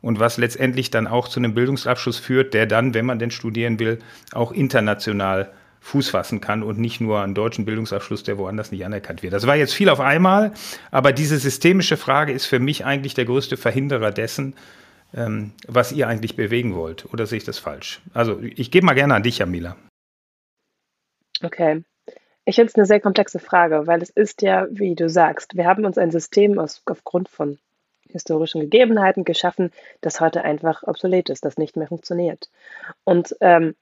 [0.01, 3.79] und was letztendlich dann auch zu einem Bildungsabschluss führt, der dann, wenn man denn studieren
[3.79, 3.99] will,
[4.33, 5.51] auch international
[5.85, 9.33] Fuß fassen kann und nicht nur einen deutschen Bildungsabschluss, der woanders nicht anerkannt wird.
[9.33, 10.51] Das war jetzt viel auf einmal,
[10.89, 14.55] aber diese systemische Frage ist für mich eigentlich der größte Verhinderer dessen,
[15.13, 17.05] ähm, was ihr eigentlich bewegen wollt.
[17.13, 18.01] Oder sehe ich das falsch?
[18.13, 19.75] Also ich gebe mal gerne an dich, Jamila.
[21.43, 21.83] Okay.
[22.45, 25.65] Ich finde es eine sehr komplexe Frage, weil es ist ja, wie du sagst, wir
[25.65, 27.57] haben uns ein System aus, aufgrund von
[28.07, 29.71] historischen Gegebenheiten geschaffen,
[30.01, 32.49] das heute einfach obsolet ist, das nicht mehr funktioniert.
[33.03, 33.75] Und ähm,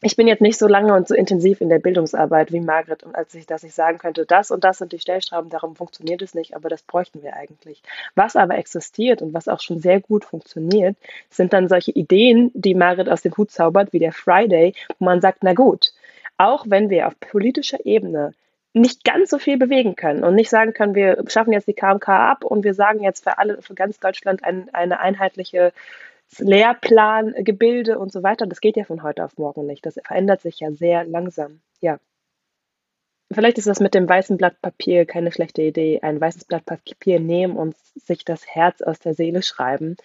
[0.00, 3.34] ich bin jetzt nicht so lange und so intensiv in der Bildungsarbeit wie Margret, als
[3.34, 6.56] ich, dass ich sagen könnte, das und das sind die Stellschrauben, darum funktioniert es nicht,
[6.56, 7.82] aber das bräuchten wir eigentlich.
[8.14, 10.96] Was aber existiert und was auch schon sehr gut funktioniert,
[11.30, 15.20] sind dann solche Ideen, die Margret aus dem Hut zaubert, wie der Friday, wo man
[15.20, 15.92] sagt, na gut,
[16.38, 18.34] auch wenn wir auf politischer Ebene
[18.72, 22.08] nicht ganz so viel bewegen können und nicht sagen können, wir schaffen jetzt die KMK
[22.08, 25.72] ab und wir sagen jetzt für alle, für ganz Deutschland ein, eine einheitliche
[26.38, 28.46] Lehrplan, Gebilde und so weiter.
[28.46, 29.86] Das geht ja von heute auf morgen nicht.
[29.86, 31.60] Das verändert sich ja sehr langsam.
[31.80, 31.98] Ja.
[33.32, 36.00] Vielleicht ist das mit dem weißen Blatt Papier keine schlechte Idee.
[36.02, 39.96] Ein weißes Blatt Papier nehmen und sich das Herz aus der Seele schreiben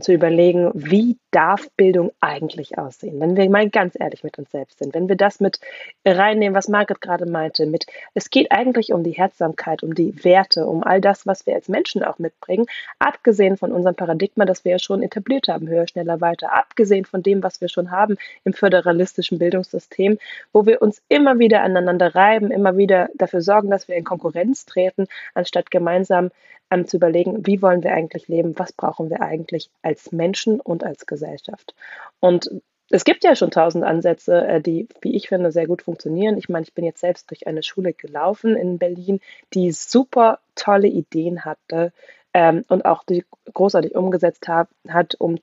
[0.00, 3.20] zu überlegen, wie darf Bildung eigentlich aussehen?
[3.20, 5.60] Wenn wir mal ganz ehrlich mit uns selbst sind, wenn wir das mit
[6.04, 10.66] reinnehmen, was Margaret gerade meinte, mit es geht eigentlich um die Herzsamkeit, um die Werte,
[10.66, 12.66] um all das, was wir als Menschen auch mitbringen,
[12.98, 17.22] abgesehen von unserem Paradigma, das wir ja schon etabliert haben, höher, schneller, weiter, abgesehen von
[17.22, 20.18] dem, was wir schon haben im föderalistischen Bildungssystem,
[20.52, 24.64] wo wir uns immer wieder aneinander reiben, immer wieder dafür sorgen, dass wir in Konkurrenz
[24.64, 26.30] treten, anstatt gemeinsam
[26.72, 30.84] ähm, zu überlegen, wie wollen wir eigentlich leben, was brauchen wir eigentlich als Menschen und
[30.84, 31.74] als Gesellschaft.
[32.20, 32.50] Und
[32.90, 36.36] es gibt ja schon tausend Ansätze, äh, die, wie ich finde, sehr gut funktionieren.
[36.36, 39.20] Ich meine, ich bin jetzt selbst durch eine Schule gelaufen in Berlin,
[39.54, 41.92] die super tolle Ideen hatte,
[42.34, 45.38] ähm, und auch die großartig umgesetzt hab, hat, um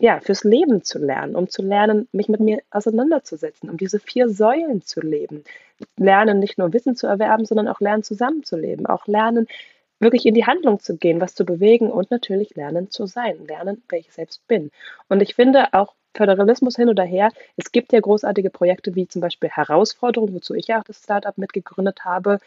[0.00, 4.28] ja, fürs Leben zu lernen, um zu lernen, mich mit mir auseinanderzusetzen, um diese vier
[4.28, 5.44] Säulen zu leben.
[5.96, 8.86] Lernen, nicht nur Wissen zu erwerben, sondern auch lernen, zusammenzuleben.
[8.86, 9.46] Auch lernen,
[10.00, 13.82] wirklich in die Handlung zu gehen, was zu bewegen und natürlich lernen zu sein, lernen,
[13.88, 14.70] wer ich selbst bin.
[15.08, 19.20] Und ich finde auch Föderalismus hin oder her, es gibt ja großartige Projekte wie zum
[19.20, 22.38] Beispiel Herausforderungen, wozu ich ja auch das Startup mitgegründet habe,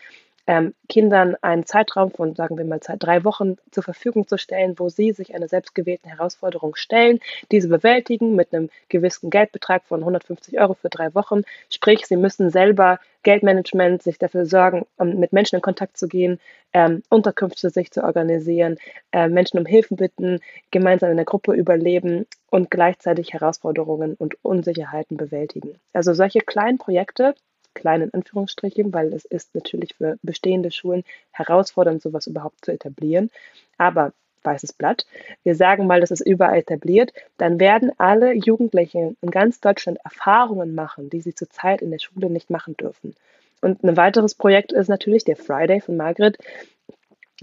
[0.47, 4.89] ähm, Kindern einen Zeitraum von, sagen wir mal, drei Wochen zur Verfügung zu stellen, wo
[4.89, 7.19] sie sich eine selbstgewählte Herausforderung stellen,
[7.51, 11.43] diese bewältigen mit einem gewissen Geldbetrag von 150 Euro für drei Wochen.
[11.69, 16.39] Sprich, sie müssen selber Geldmanagement, sich dafür sorgen, um mit Menschen in Kontakt zu gehen,
[16.71, 18.77] ähm, Unterkünfte sich zu organisieren,
[19.11, 20.39] äh, Menschen um Hilfen bitten,
[20.71, 25.77] gemeinsam in der Gruppe überleben und gleichzeitig Herausforderungen und Unsicherheiten bewältigen.
[25.91, 27.35] Also solche kleinen Projekte
[27.77, 33.29] klein in Anführungsstrichen, weil es ist natürlich für bestehende Schulen herausfordernd, sowas überhaupt zu etablieren.
[33.77, 34.11] Aber
[34.43, 35.05] weißes Blatt.
[35.43, 40.73] Wir sagen mal, das ist überall etabliert, dann werden alle Jugendlichen in ganz Deutschland Erfahrungen
[40.73, 43.13] machen, die sie zurzeit in der Schule nicht machen dürfen.
[43.61, 46.37] Und ein weiteres Projekt ist natürlich der Friday von Margret.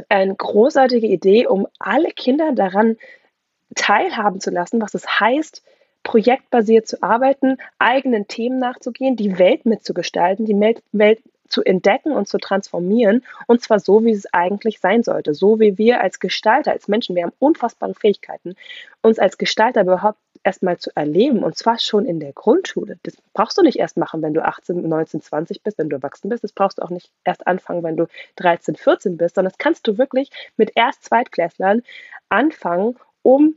[0.08, 2.96] Eine großartige Idee, um alle Kinder daran
[3.74, 5.62] teilhaben zu lassen, was es heißt,
[6.04, 12.38] projektbasiert zu arbeiten, eigenen Themen nachzugehen, die Welt mitzugestalten, die Welt zu entdecken und zu
[12.38, 16.88] transformieren und zwar so, wie es eigentlich sein sollte, so wie wir als Gestalter, als
[16.88, 18.54] Menschen, wir haben unfassbare Fähigkeiten,
[19.02, 22.98] uns als Gestalter überhaupt erstmal zu erleben und zwar schon in der Grundschule.
[23.02, 26.28] Das brauchst du nicht erst machen, wenn du 18, 19, 20 bist, wenn du erwachsen
[26.28, 26.44] bist.
[26.44, 29.86] Das brauchst du auch nicht erst anfangen, wenn du 13, 14 bist, sondern das kannst
[29.86, 31.82] du wirklich mit erst Zweitklässlern
[32.28, 33.54] anfangen, um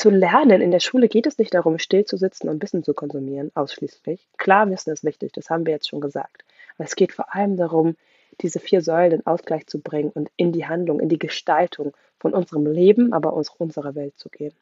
[0.00, 0.60] zu lernen.
[0.60, 4.26] In der Schule geht es nicht darum, still zu sitzen und Wissen zu konsumieren, ausschließlich.
[4.38, 6.44] Klar, Wissen ist wichtig, das haben wir jetzt schon gesagt.
[6.76, 7.96] Aber es geht vor allem darum,
[8.40, 12.32] diese vier Säulen in Ausgleich zu bringen und in die Handlung, in die Gestaltung von
[12.32, 14.54] unserem Leben, aber auch unserer Welt zu gehen.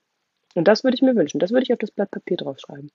[0.55, 1.38] Und das würde ich mir wünschen.
[1.38, 2.90] Das würde ich auf das Blatt Papier draufschreiben.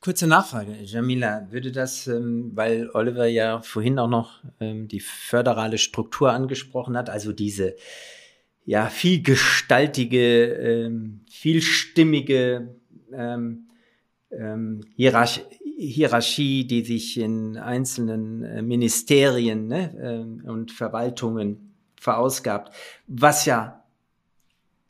[0.00, 5.78] Kurze Nachfrage, Jamila, würde das, ähm, weil Oliver ja vorhin auch noch ähm, die föderale
[5.78, 7.76] Struktur angesprochen hat, also diese
[8.64, 12.76] ja, vielgestaltige, ähm, vielstimmige
[13.12, 13.68] ähm,
[14.30, 15.44] ähm, Hierarch
[15.78, 19.92] Hierarchie, die sich in einzelnen äh, Ministerien ne,
[20.44, 22.72] äh, und Verwaltungen verausgabt,
[23.08, 23.84] was ja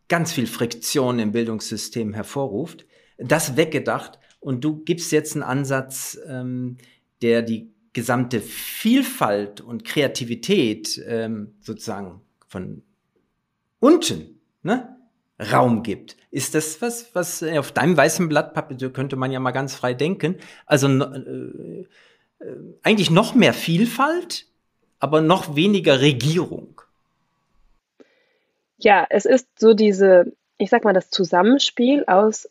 [0.08, 2.85] ganz viel Friktion im Bildungssystem hervorruft,
[3.16, 4.18] das weggedacht.
[4.40, 6.76] Und du gibst jetzt einen Ansatz, ähm,
[7.22, 12.82] der die gesamte Vielfalt und Kreativität ähm, sozusagen von
[13.83, 14.97] unten ne,
[15.53, 16.16] Raum gibt.
[16.31, 19.92] Ist das was, was auf deinem weißen Blatt Papier könnte man ja mal ganz frei
[19.92, 20.37] denken?
[20.66, 21.87] Also äh, äh,
[22.83, 24.47] eigentlich noch mehr Vielfalt,
[24.99, 26.81] aber noch weniger Regierung.
[28.79, 32.49] Ja, es ist so diese, ich sag mal, das Zusammenspiel aus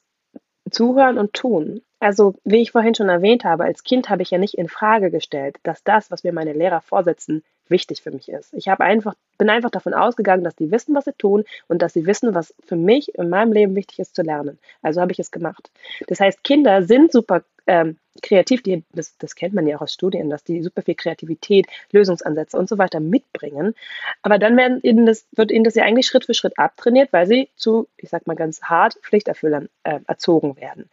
[0.70, 1.82] Zuhören und Tun.
[2.00, 5.12] Also, wie ich vorhin schon erwähnt habe, als Kind habe ich ja nicht in Frage
[5.12, 8.54] gestellt, dass das, was mir meine Lehrer vorsetzen, wichtig für mich ist.
[8.54, 11.94] Ich habe einfach, bin einfach davon ausgegangen, dass die wissen, was sie tun und dass
[11.94, 14.60] sie wissen, was für mich in meinem Leben wichtig ist zu lernen.
[14.82, 15.72] Also habe ich es gemacht.
[16.08, 19.94] Das heißt, Kinder sind super ähm, kreativ, die, das, das kennt man ja auch aus
[19.94, 23.76] Studien, dass die super viel Kreativität, Lösungsansätze und so weiter mitbringen.
[24.22, 27.28] Aber dann werden ihnen das, wird ihnen das ja eigentlich Schritt für Schritt abtrainiert, weil
[27.28, 30.90] sie zu, ich sag mal ganz hart, Pflichterfüllern äh, erzogen werden.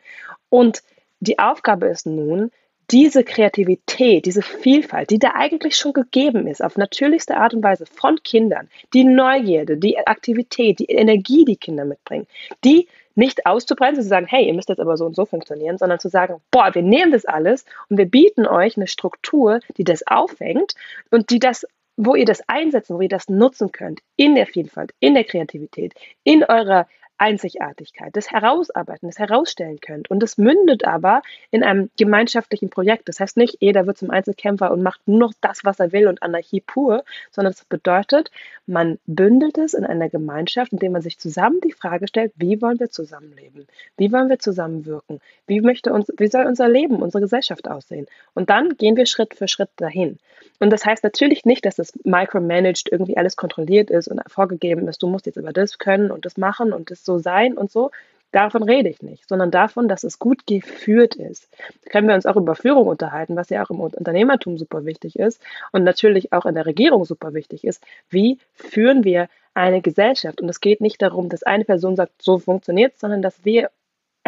[0.51, 0.83] Und
[1.21, 2.53] die Aufgabe ist nun,
[2.91, 7.87] diese Kreativität, diese Vielfalt, die da eigentlich schon gegeben ist, auf natürlichste Art und Weise
[7.87, 12.27] von Kindern, die Neugierde, die Aktivität, die Energie, die Kinder mitbringen,
[12.65, 15.99] die nicht auszubremsen, zu sagen, hey, ihr müsst jetzt aber so und so funktionieren, sondern
[15.99, 20.07] zu sagen, boah, wir nehmen das alles und wir bieten euch eine Struktur, die das
[20.07, 20.75] auffängt
[21.11, 21.67] und die das
[22.01, 25.95] wo ihr das einsetzen, wo ihr das nutzen könnt, in der Vielfalt, in der Kreativität,
[26.23, 26.87] in eurer
[27.19, 30.11] Einzigartigkeit, das Herausarbeiten, das Herausstellen könnt.
[30.11, 33.09] Und das mündet aber in einem gemeinschaftlichen Projekt.
[33.09, 36.07] Das heißt nicht, jeder wird zum Einzelkämpfer und macht nur noch das, was er will
[36.07, 38.31] und Anarchie pur, sondern das bedeutet,
[38.67, 42.79] man bündelt es in einer Gemeinschaft, indem man sich zusammen die Frage stellt, wie wollen
[42.79, 43.67] wir zusammenleben?
[43.97, 45.21] Wie wollen wir zusammenwirken?
[45.47, 48.07] Wie möchte uns, wie soll unser Leben, unsere Gesellschaft aussehen?
[48.35, 50.19] Und dann gehen wir Schritt für Schritt dahin.
[50.61, 55.03] Und das heißt natürlich nicht, dass das micromanaged irgendwie alles kontrolliert ist und vorgegeben ist,
[55.03, 57.91] du musst jetzt aber das können und das machen und das so sein und so.
[58.31, 61.49] Davon rede ich nicht, sondern davon, dass es gut geführt ist.
[61.83, 65.19] Da können wir uns auch über Führung unterhalten, was ja auch im Unternehmertum super wichtig
[65.19, 65.43] ist
[65.73, 67.83] und natürlich auch in der Regierung super wichtig ist.
[68.11, 70.43] Wie führen wir eine Gesellschaft?
[70.43, 73.71] Und es geht nicht darum, dass eine Person sagt, so funktioniert es, sondern dass wir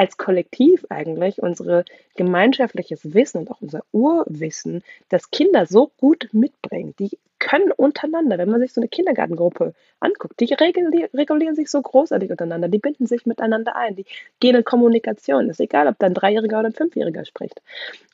[0.00, 1.84] als Kollektiv eigentlich unsere
[2.16, 6.94] gemeinschaftliches Wissen und auch unser Urwissen, das Kinder so gut mitbringen.
[6.98, 12.30] Die können untereinander, wenn man sich so eine Kindergartengruppe anguckt, die regulieren sich so großartig
[12.30, 14.06] untereinander, die binden sich miteinander ein, die
[14.40, 15.50] gehen in Kommunikation.
[15.50, 17.60] Ist egal, ob da ein Dreijähriger oder ein Fünfjähriger spricht.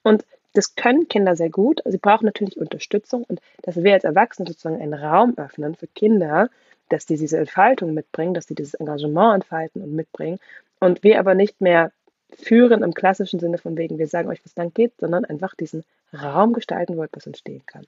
[0.02, 1.82] Und das können Kinder sehr gut.
[1.84, 6.50] Sie brauchen natürlich Unterstützung und dass wir als Erwachsene sozusagen einen Raum öffnen für Kinder,
[6.88, 10.40] dass die diese Entfaltung mitbringen, dass sie dieses Engagement entfalten und mitbringen
[10.80, 11.92] und wir aber nicht mehr
[12.34, 15.84] führen im klassischen Sinne von wegen, wir sagen euch, was dann geht, sondern einfach diesen
[16.12, 17.86] Raum gestalten, wo etwas entstehen kann.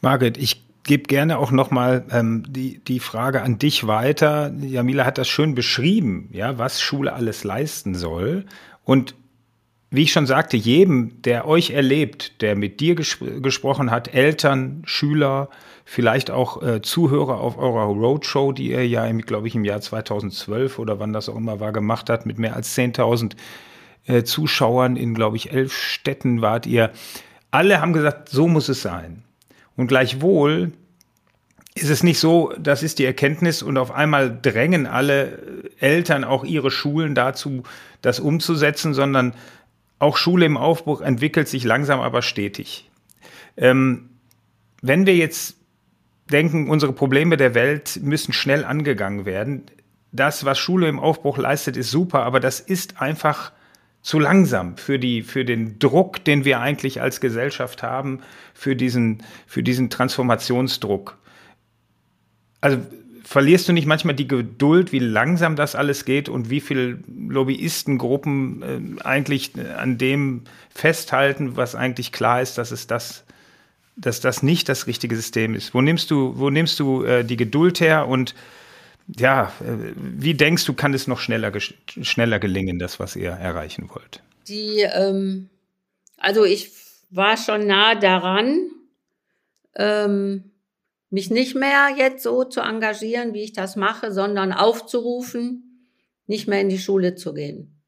[0.00, 4.52] Margret, ich gebe gerne auch nochmal ähm, die, die Frage an dich weiter.
[4.60, 8.44] Jamila hat das schön beschrieben, ja, was Schule alles leisten soll.
[8.84, 9.14] Und
[9.90, 14.82] wie ich schon sagte, jedem, der euch erlebt, der mit dir ges gesprochen hat, Eltern,
[14.84, 15.48] Schüler,
[15.84, 20.80] vielleicht auch äh, Zuhörer auf eurer Roadshow, die ihr ja, glaube ich, im Jahr 2012
[20.80, 23.36] oder wann das auch immer war, gemacht hat, mit mehr als 10.000
[24.06, 26.90] äh, Zuschauern in, glaube ich, elf Städten wart ihr.
[27.52, 29.22] Alle haben gesagt, so muss es sein.
[29.76, 30.72] Und gleichwohl
[31.76, 35.38] ist es nicht so, das ist die Erkenntnis und auf einmal drängen alle
[35.78, 37.62] Eltern auch ihre Schulen dazu,
[38.00, 39.34] das umzusetzen, sondern
[39.98, 42.90] auch Schule im Aufbruch entwickelt sich langsam, aber stetig.
[43.56, 44.10] Ähm,
[44.82, 45.56] wenn wir jetzt
[46.30, 49.64] denken, unsere Probleme der Welt müssen schnell angegangen werden,
[50.12, 53.52] das, was Schule im Aufbruch leistet, ist super, aber das ist einfach
[54.02, 58.20] zu langsam für die, für den Druck, den wir eigentlich als Gesellschaft haben,
[58.54, 61.18] für diesen, für diesen Transformationsdruck.
[62.60, 62.78] Also
[63.26, 68.98] verlierst du nicht manchmal die Geduld, wie langsam das alles geht und wie viele Lobbyistengruppen
[68.98, 73.24] äh, eigentlich an dem festhalten, was eigentlich klar ist, dass es das,
[73.96, 75.74] dass das nicht das richtige System ist?
[75.74, 78.36] Wo nimmst du, wo nimmst du äh, die Geduld her und
[79.08, 81.52] ja, äh, wie denkst du, kann es noch schneller,
[82.02, 84.22] schneller gelingen, das, was ihr erreichen wollt?
[84.46, 85.48] Die, ähm,
[86.16, 86.70] also ich
[87.10, 88.70] war schon nah daran,
[89.74, 90.44] ähm,
[91.16, 95.88] mich nicht mehr jetzt so zu engagieren, wie ich das mache, sondern aufzurufen,
[96.26, 97.80] nicht mehr in die Schule zu gehen.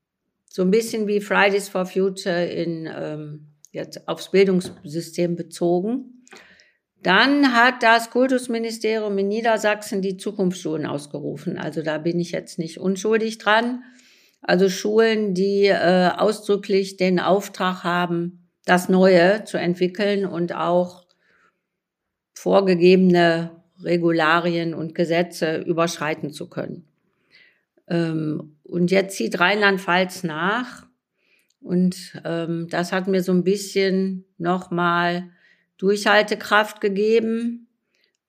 [0.48, 6.24] So ein bisschen wie Fridays for Future in, ähm, jetzt aufs Bildungssystem bezogen.
[7.02, 11.58] Dann hat das Kultusministerium in Niedersachsen die Zukunftsschulen ausgerufen.
[11.58, 13.84] Also da bin ich jetzt nicht unschuldig dran.
[14.40, 21.07] Also Schulen, die äh, ausdrücklich den Auftrag haben, das Neue zu entwickeln und auch
[22.38, 23.50] vorgegebene
[23.82, 26.84] Regularien und Gesetze überschreiten zu können.
[27.88, 30.86] Ähm, und jetzt zieht Rheinland-Pfalz nach.
[31.60, 35.30] Und ähm, das hat mir so ein bisschen nochmal
[35.78, 37.66] Durchhaltekraft gegeben,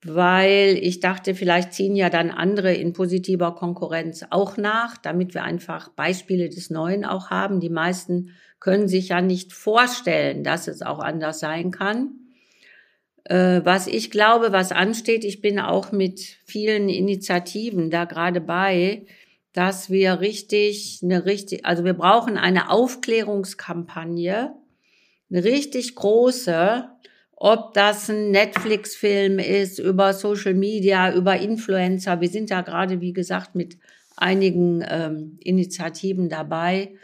[0.04, 5.43] weil ich dachte, vielleicht ziehen ja dann andere in positiver Konkurrenz auch nach, damit wir
[5.43, 7.60] einfach Beispiele des Neuen auch haben.
[7.60, 12.28] Die meisten können sich ja nicht vorstellen, dass es auch anders sein kann.
[13.29, 19.05] Äh, was ich glaube, was ansteht, ich bin auch mit vielen Initiativen da gerade bei,
[19.53, 24.55] dass wir richtig, eine richtig, also wir brauchen eine Aufklärungskampagne,
[25.29, 26.89] eine richtig große,
[27.35, 32.21] ob das ein Netflix-Film ist, über Social Media, über Influencer.
[32.21, 33.77] Wir sind da gerade, wie gesagt, mit
[34.17, 36.95] einigen ähm, Initiativen dabei,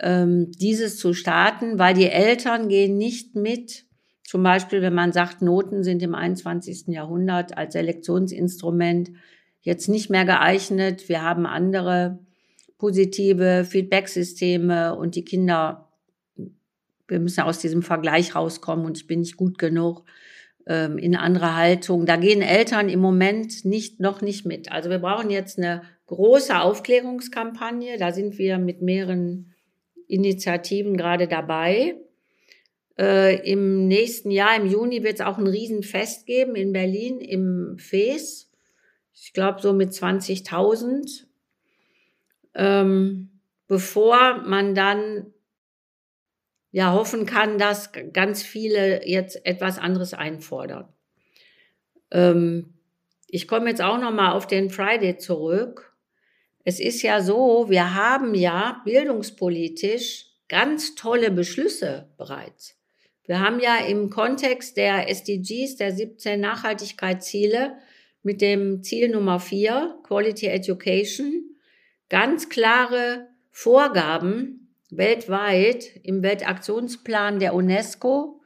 [0.00, 3.86] ähm, dieses zu starten, weil die Eltern gehen nicht mit,
[4.32, 6.86] zum Beispiel, wenn man sagt, Noten sind im 21.
[6.86, 9.10] Jahrhundert als Selektionsinstrument
[9.60, 11.10] jetzt nicht mehr geeignet.
[11.10, 12.18] Wir haben andere
[12.78, 15.90] positive Feedbacksysteme und die Kinder,
[17.08, 20.02] wir müssen aus diesem Vergleich rauskommen und ich bin nicht gut genug
[20.66, 22.06] ähm, in andere Haltung.
[22.06, 24.72] Da gehen Eltern im Moment nicht, noch nicht mit.
[24.72, 27.98] Also wir brauchen jetzt eine große Aufklärungskampagne.
[27.98, 29.52] Da sind wir mit mehreren
[30.08, 31.96] Initiativen gerade dabei.
[32.98, 37.76] Äh, Im nächsten Jahr, im Juni, wird es auch ein Riesenfest geben in Berlin im
[37.78, 38.50] FES.
[39.14, 41.24] Ich glaube so mit 20.000.
[42.54, 45.32] Ähm, bevor man dann
[46.70, 50.88] ja hoffen kann, dass ganz viele jetzt etwas anderes einfordern.
[52.10, 52.74] Ähm,
[53.28, 55.96] ich komme jetzt auch noch mal auf den Friday zurück.
[56.64, 62.81] Es ist ja so, wir haben ja bildungspolitisch ganz tolle Beschlüsse bereits.
[63.26, 67.76] Wir haben ja im Kontext der SDGs, der 17 Nachhaltigkeitsziele,
[68.22, 71.56] mit dem Ziel Nummer 4, Quality Education,
[72.08, 78.40] ganz klare Vorgaben weltweit im Weltaktionsplan der UNESCO,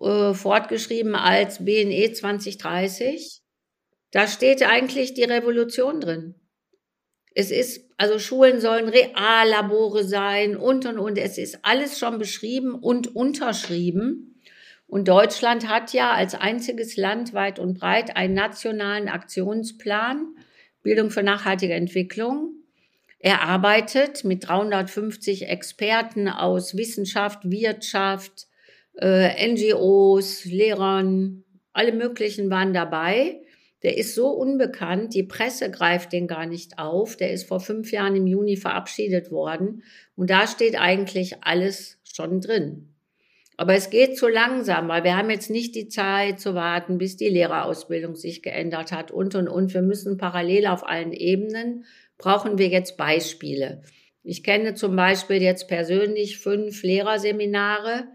[0.00, 3.42] äh, fortgeschrieben als BNE 2030.
[4.10, 6.34] Da steht eigentlich die Revolution drin.
[7.34, 11.18] Es ist, also Schulen sollen Reallabore sein und, und, und.
[11.18, 14.40] Es ist alles schon beschrieben und unterschrieben.
[14.86, 20.34] Und Deutschland hat ja als einziges Land weit und breit einen nationalen Aktionsplan
[20.82, 22.54] Bildung für nachhaltige Entwicklung.
[23.18, 28.46] Er arbeitet mit 350 Experten aus Wissenschaft, Wirtschaft,
[28.98, 33.42] äh, NGOs, Lehrern, alle möglichen waren dabei.
[33.82, 37.16] Der ist so unbekannt, die Presse greift den gar nicht auf.
[37.16, 39.82] Der ist vor fünf Jahren im Juni verabschiedet worden.
[40.16, 42.94] Und da steht eigentlich alles schon drin.
[43.56, 47.16] Aber es geht zu langsam, weil wir haben jetzt nicht die Zeit zu warten, bis
[47.16, 49.74] die Lehrerausbildung sich geändert hat und, und, und.
[49.74, 51.84] Wir müssen parallel auf allen Ebenen,
[52.18, 53.82] brauchen wir jetzt Beispiele.
[54.22, 58.06] Ich kenne zum Beispiel jetzt persönlich fünf Lehrerseminare,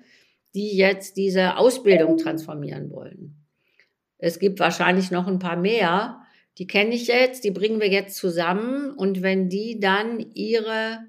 [0.55, 3.42] die jetzt diese Ausbildung transformieren wollen.
[4.17, 6.21] Es gibt wahrscheinlich noch ein paar mehr.
[6.57, 8.91] Die kenne ich jetzt, die bringen wir jetzt zusammen.
[8.91, 10.99] Und wenn die dann ihre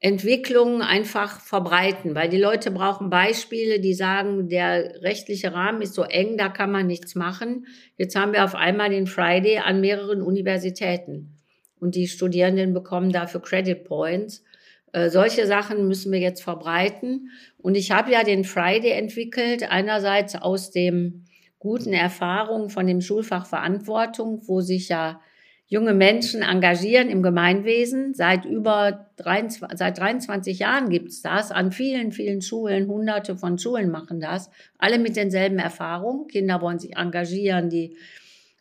[0.00, 6.02] Entwicklungen einfach verbreiten, weil die Leute brauchen Beispiele, die sagen, der rechtliche Rahmen ist so
[6.02, 7.66] eng, da kann man nichts machen.
[7.96, 11.36] Jetzt haben wir auf einmal den Friday an mehreren Universitäten
[11.80, 14.44] und die Studierenden bekommen dafür Credit Points.
[14.92, 17.30] Äh, solche Sachen müssen wir jetzt verbreiten.
[17.58, 21.25] Und ich habe ja den Friday entwickelt, einerseits aus dem
[21.66, 25.20] guten Erfahrungen von dem Schulfach Verantwortung, wo sich ja
[25.66, 28.14] junge Menschen engagieren im Gemeinwesen.
[28.14, 31.50] Seit über 23, seit 23 Jahren gibt's das.
[31.50, 34.48] An vielen, vielen Schulen, hunderte von Schulen machen das.
[34.78, 36.28] Alle mit denselben Erfahrungen.
[36.28, 37.96] Kinder wollen sich engagieren, die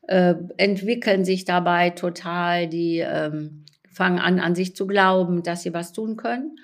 [0.08, 5.74] äh, entwickeln sich dabei total, die ähm, fangen an, an sich zu glauben, dass sie
[5.76, 6.58] was tun können.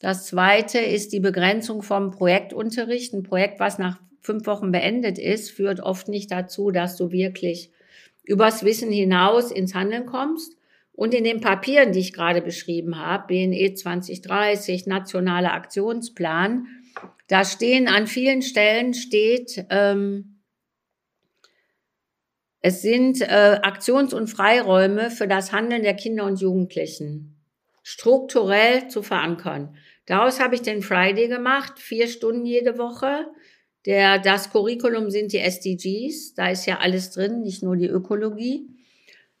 [0.00, 3.14] Das zweite ist die Begrenzung vom Projektunterricht.
[3.14, 7.70] Ein Projekt, was nach fünf Wochen beendet ist, führt oft nicht dazu, dass du wirklich
[8.24, 10.56] übers Wissen hinaus ins Handeln kommst.
[10.92, 16.66] Und in den Papieren, die ich gerade beschrieben habe, BNE 2030, nationaler Aktionsplan,
[17.28, 20.40] da stehen an vielen Stellen steht, ähm,
[22.60, 27.36] es sind äh, Aktions- und Freiräume für das Handeln der Kinder und Jugendlichen
[27.84, 29.76] strukturell zu verankern.
[30.06, 33.26] Daraus habe ich den Friday gemacht, vier Stunden jede Woche.
[33.86, 38.66] Der, das Curriculum sind die SDGs, da ist ja alles drin, nicht nur die Ökologie.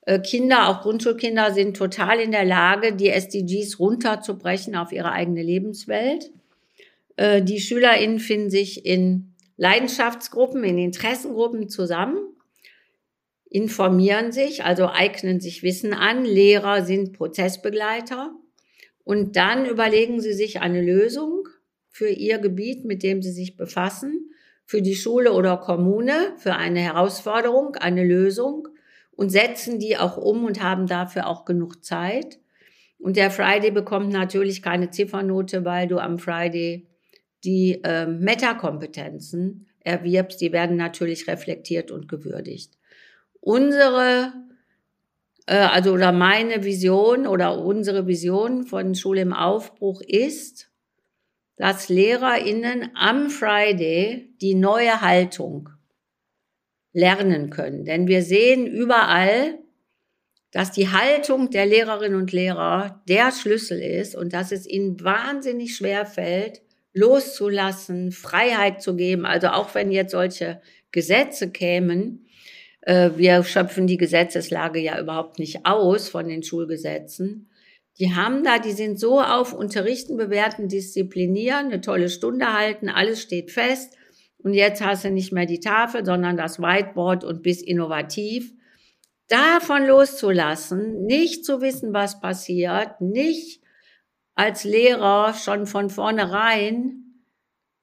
[0.02, 5.42] Äh, Kinder, auch Grundschulkinder, sind total in der Lage, die SDGs runterzubrechen auf ihre eigene
[5.42, 6.30] Lebenswelt.
[7.16, 12.18] Äh, die SchülerInnen finden sich in Leidenschaftsgruppen, in Interessengruppen zusammen,
[13.50, 16.24] informieren sich, also eignen sich Wissen an.
[16.24, 18.32] Lehrer sind Prozessbegleiter.
[19.02, 21.48] Und dann überlegen sie sich eine Lösung
[21.88, 24.25] für ihr Gebiet, mit dem sie sich befassen
[24.66, 28.68] für die Schule oder Kommune, für eine Herausforderung, eine Lösung
[29.12, 32.38] und setzen die auch um und haben dafür auch genug Zeit.
[32.98, 36.88] Und der Friday bekommt natürlich keine Ziffernote, weil du am Friday
[37.44, 40.40] die äh, Metakompetenzen erwirbst.
[40.40, 42.72] Die werden natürlich reflektiert und gewürdigt.
[43.40, 44.32] Unsere,
[45.46, 50.70] äh, also oder meine Vision oder unsere Vision von Schule im Aufbruch ist,
[51.56, 55.70] dass LehrerInnen am Friday die neue Haltung
[56.92, 57.84] lernen können.
[57.84, 59.58] Denn wir sehen überall,
[60.50, 65.76] dass die Haltung der Lehrerinnen und Lehrer der Schlüssel ist und dass es ihnen wahnsinnig
[65.76, 66.62] schwer fällt,
[66.94, 69.26] loszulassen, Freiheit zu geben.
[69.26, 72.26] Also auch wenn jetzt solche Gesetze kämen,
[72.80, 77.50] äh, wir schöpfen die Gesetzeslage ja überhaupt nicht aus von den Schulgesetzen.
[77.98, 83.22] Die haben da, die sind so auf Unterrichten, bewerten, disziplinieren, eine tolle Stunde halten, alles
[83.22, 83.96] steht fest.
[84.38, 88.52] Und jetzt hast du nicht mehr die Tafel, sondern das Whiteboard und bist innovativ.
[89.28, 93.60] Davon loszulassen, nicht zu wissen, was passiert, nicht
[94.34, 97.05] als Lehrer schon von vornherein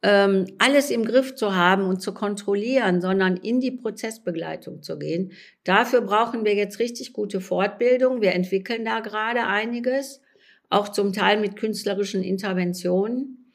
[0.03, 5.31] ähm, alles im Griff zu haben und zu kontrollieren, sondern in die Prozessbegleitung zu gehen.
[5.63, 8.21] Dafür brauchen wir jetzt richtig gute Fortbildung.
[8.21, 10.21] Wir entwickeln da gerade einiges,
[10.69, 13.51] auch zum Teil mit künstlerischen Interventionen,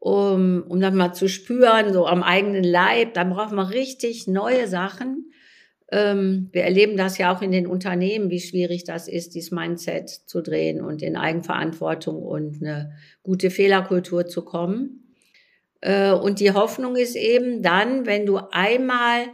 [0.00, 3.14] um, um dann mal zu spüren, so am eigenen Leib.
[3.14, 5.30] Dann brauchen wir richtig neue Sachen.
[5.92, 10.08] Ähm, wir erleben das ja auch in den Unternehmen, wie schwierig das ist, dieses Mindset
[10.10, 15.04] zu drehen und in Eigenverantwortung und eine gute Fehlerkultur zu kommen.
[15.80, 19.26] Äh, und die Hoffnung ist eben dann, wenn du einmal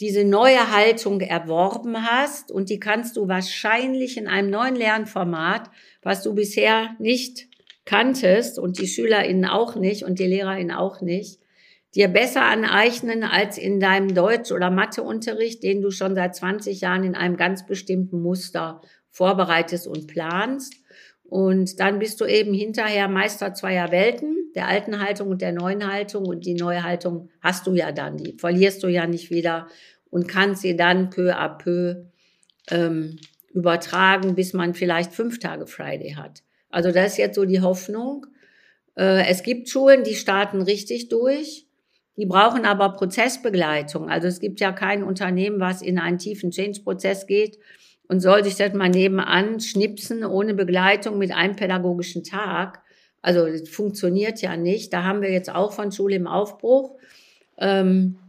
[0.00, 5.70] diese neue Haltung erworben hast und die kannst du wahrscheinlich in einem neuen Lernformat,
[6.02, 7.48] was du bisher nicht
[7.86, 11.40] kanntest und die SchülerInnen auch nicht und die LehrerInnen auch nicht,
[11.94, 17.04] dir besser aneignen als in deinem Deutsch- oder Matheunterricht, den du schon seit 20 Jahren
[17.04, 20.74] in einem ganz bestimmten Muster vorbereitest und planst.
[21.24, 25.90] Und dann bist du eben hinterher Meister zweier Welten, der alten Haltung und der neuen
[25.90, 26.26] Haltung.
[26.26, 29.68] Und die neue Haltung hast du ja dann, die verlierst du ja nicht wieder
[30.10, 32.06] und kannst sie dann peu à peu
[32.70, 33.18] ähm,
[33.52, 36.42] übertragen, bis man vielleicht fünf Tage Friday hat.
[36.70, 38.26] Also das ist jetzt so die Hoffnung.
[38.96, 41.66] Äh, es gibt Schulen, die starten richtig durch.
[42.16, 44.08] Die brauchen aber Prozessbegleitung.
[44.08, 47.58] Also es gibt ja kein Unternehmen, was in einen tiefen Change-Prozess geht
[48.08, 52.82] und soll sich das mal nebenan schnipsen ohne Begleitung mit einem pädagogischen Tag.
[53.26, 54.92] Also das funktioniert ja nicht.
[54.92, 56.96] Da haben wir jetzt auch von Schule im Aufbruch
[57.58, 58.20] ähm,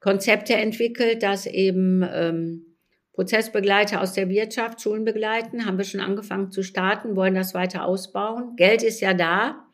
[0.00, 2.66] Konzepte entwickelt, dass eben ähm,
[3.12, 5.64] Prozessbegleiter aus der Wirtschaft Schulen begleiten.
[5.64, 8.56] Haben wir schon angefangen zu starten, wollen das weiter ausbauen.
[8.56, 9.64] Geld ist ja da.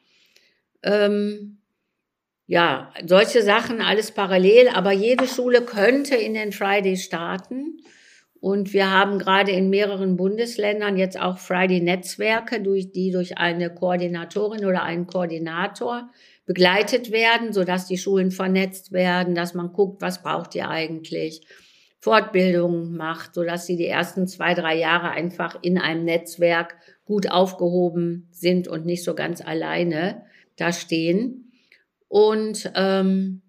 [0.82, 1.56] Ähm,
[2.46, 7.78] ja, solche Sachen alles parallel, aber jede Schule könnte in den Friday starten.
[8.42, 14.82] Und wir haben gerade in mehreren Bundesländern jetzt auch Friday-Netzwerke, die durch eine Koordinatorin oder
[14.82, 16.10] einen Koordinator
[16.44, 21.46] begleitet werden, sodass die Schulen vernetzt werden, dass man guckt, was braucht ihr eigentlich,
[22.00, 26.74] Fortbildungen macht, sodass sie die ersten zwei, drei Jahre einfach in einem Netzwerk
[27.04, 30.24] gut aufgehoben sind und nicht so ganz alleine
[30.56, 31.52] da stehen.
[32.08, 33.42] Und ähm,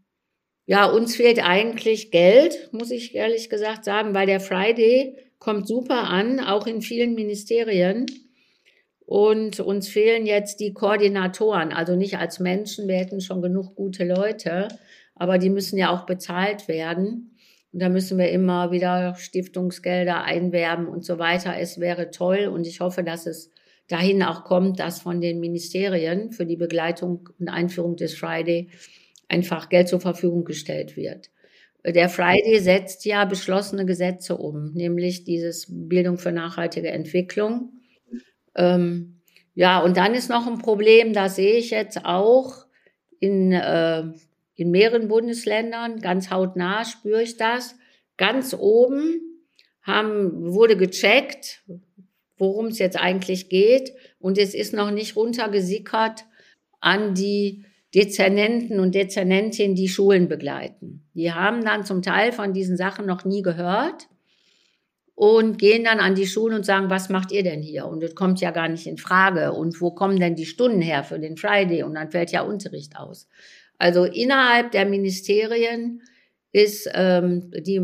[0.66, 6.10] ja, uns fehlt eigentlich Geld, muss ich ehrlich gesagt sagen, weil der Friday kommt super
[6.10, 8.06] an, auch in vielen Ministerien.
[9.06, 14.06] Und uns fehlen jetzt die Koordinatoren, also nicht als Menschen, wir hätten schon genug gute
[14.06, 14.70] Leute,
[15.16, 17.36] aber die müssen ja auch bezahlt werden.
[17.74, 21.56] Und da müssen wir immer wieder Stiftungsgelder einwerben und so weiter.
[21.60, 23.52] Es wäre toll und ich hoffe, dass es
[23.90, 28.70] dahin auch kommt, dass von den Ministerien für die Begleitung und Einführung des Friday
[29.28, 31.30] einfach Geld zur Verfügung gestellt wird.
[31.86, 37.74] Der Friday setzt ja beschlossene Gesetze um, nämlich dieses Bildung für nachhaltige Entwicklung.
[38.56, 39.20] Ähm,
[39.54, 42.66] ja, und dann ist noch ein Problem, da sehe ich jetzt auch
[43.20, 44.04] in, äh,
[44.56, 47.76] in mehreren Bundesländern, ganz hautnah spüre ich das.
[48.18, 49.22] Ganz oben
[49.82, 51.64] haben, wurde gecheckt,
[52.38, 53.94] worum es jetzt eigentlich geht.
[54.20, 56.26] Und es ist noch nicht runtergesickert
[56.80, 57.66] an die
[57.96, 61.06] Dezernenten und Dezernentinnen, die Schulen begleiten.
[61.14, 64.08] Die haben dann zum Teil von diesen Sachen noch nie gehört
[65.16, 67.86] und gehen dann an die Schulen und sagen, was macht ihr denn hier?
[67.86, 69.54] Und das kommt ja gar nicht in Frage.
[69.54, 71.84] Und wo kommen denn die Stunden her für den Friday?
[71.84, 73.28] Und dann fällt ja Unterricht aus.
[73.78, 76.02] Also innerhalb der Ministerien
[76.54, 77.82] ist ähm, die,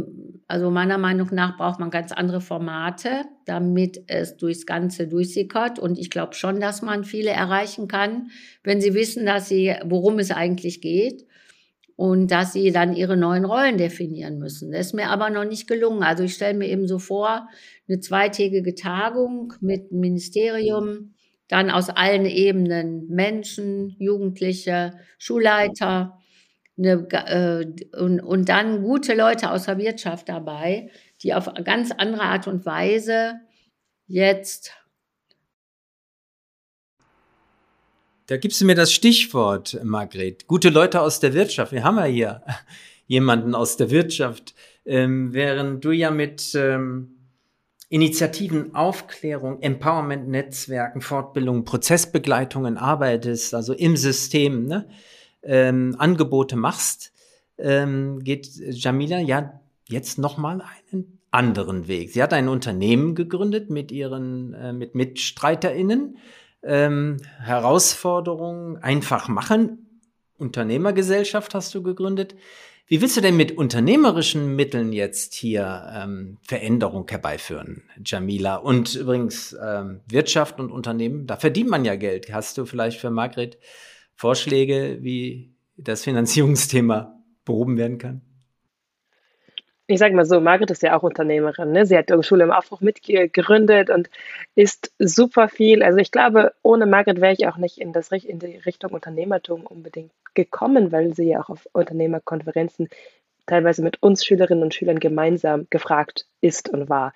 [0.47, 5.79] also meiner Meinung nach braucht man ganz andere Formate, damit es durchs Ganze durchsickert.
[5.79, 8.29] Und ich glaube schon, dass man viele erreichen kann,
[8.63, 11.25] wenn sie wissen, dass sie, worum es eigentlich geht
[11.95, 14.71] und dass sie dann ihre neuen Rollen definieren müssen.
[14.71, 16.03] Das ist mir aber noch nicht gelungen.
[16.03, 17.49] Also ich stelle mir eben so vor,
[17.87, 21.15] eine zweitägige Tagung mit Ministerium,
[21.47, 26.18] dann aus allen Ebenen Menschen, Jugendliche, Schulleiter,
[26.79, 30.89] eine, äh, und, und dann gute Leute aus der Wirtschaft dabei,
[31.21, 33.39] die auf ganz andere Art und Weise
[34.07, 34.73] jetzt.
[38.27, 40.47] Da gibst du mir das Stichwort, Margret.
[40.47, 41.71] Gute Leute aus der Wirtschaft.
[41.71, 42.43] Wir haben ja hier
[43.07, 44.53] jemanden aus der Wirtschaft,
[44.85, 47.15] ähm, während du ja mit ähm,
[47.89, 54.65] Initiativen, Aufklärung, Empowerment-Netzwerken, Fortbildung, Prozessbegleitungen arbeitest, also im System.
[54.65, 54.87] Ne?
[55.43, 57.13] Ähm, Angebote machst,
[57.57, 62.11] ähm, geht Jamila ja jetzt nochmal einen anderen Weg.
[62.11, 66.17] Sie hat ein Unternehmen gegründet mit ihren äh, mit MitstreiterInnen.
[66.61, 70.01] Ähm, Herausforderungen einfach machen.
[70.37, 72.35] Unternehmergesellschaft hast du gegründet.
[72.87, 78.55] Wie willst du denn mit unternehmerischen Mitteln jetzt hier ähm, Veränderung herbeiführen, Jamila?
[78.55, 82.33] Und übrigens ähm, Wirtschaft und Unternehmen, da verdient man ja Geld.
[82.33, 83.59] Hast du vielleicht für Margret
[84.19, 88.21] Vorschläge, wie das Finanzierungsthema behoben werden kann?
[89.87, 91.71] Ich sage mal so, Margret ist ja auch Unternehmerin.
[91.71, 91.85] Ne?
[91.85, 94.09] Sie hat die Schule im Aufbruch mitgegründet und
[94.55, 95.81] ist super viel.
[95.81, 99.65] Also ich glaube, ohne Margret wäre ich auch nicht in, das, in die Richtung Unternehmertum
[99.65, 102.89] unbedingt gekommen, weil sie ja auch auf Unternehmerkonferenzen
[103.45, 107.13] teilweise mit uns Schülerinnen und Schülern gemeinsam gefragt ist und war.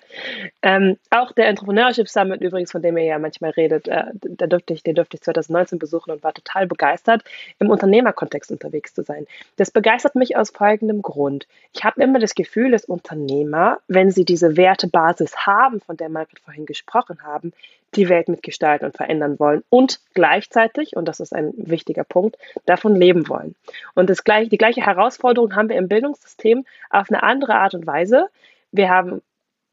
[0.62, 4.74] Ähm, auch der Entrepreneurship Summit übrigens, von dem ihr ja manchmal redet, äh, da durfte
[4.74, 7.24] ich, den durfte ich 2019 besuchen und war total begeistert,
[7.58, 9.26] im Unternehmerkontext unterwegs zu sein.
[9.56, 11.46] Das begeistert mich aus folgendem Grund.
[11.72, 16.40] Ich habe immer das Gefühl, dass Unternehmer, wenn sie diese Wertebasis haben, von der Margret
[16.40, 17.52] vorhin gesprochen haben,
[17.96, 22.96] die Welt mitgestalten und verändern wollen und gleichzeitig, und das ist ein wichtiger Punkt, davon
[22.96, 23.54] leben wollen.
[23.94, 27.86] Und das gleiche, die gleiche Herausforderung haben wir im Bildungssystem auf eine andere Art und
[27.86, 28.28] Weise.
[28.74, 29.22] Wir haben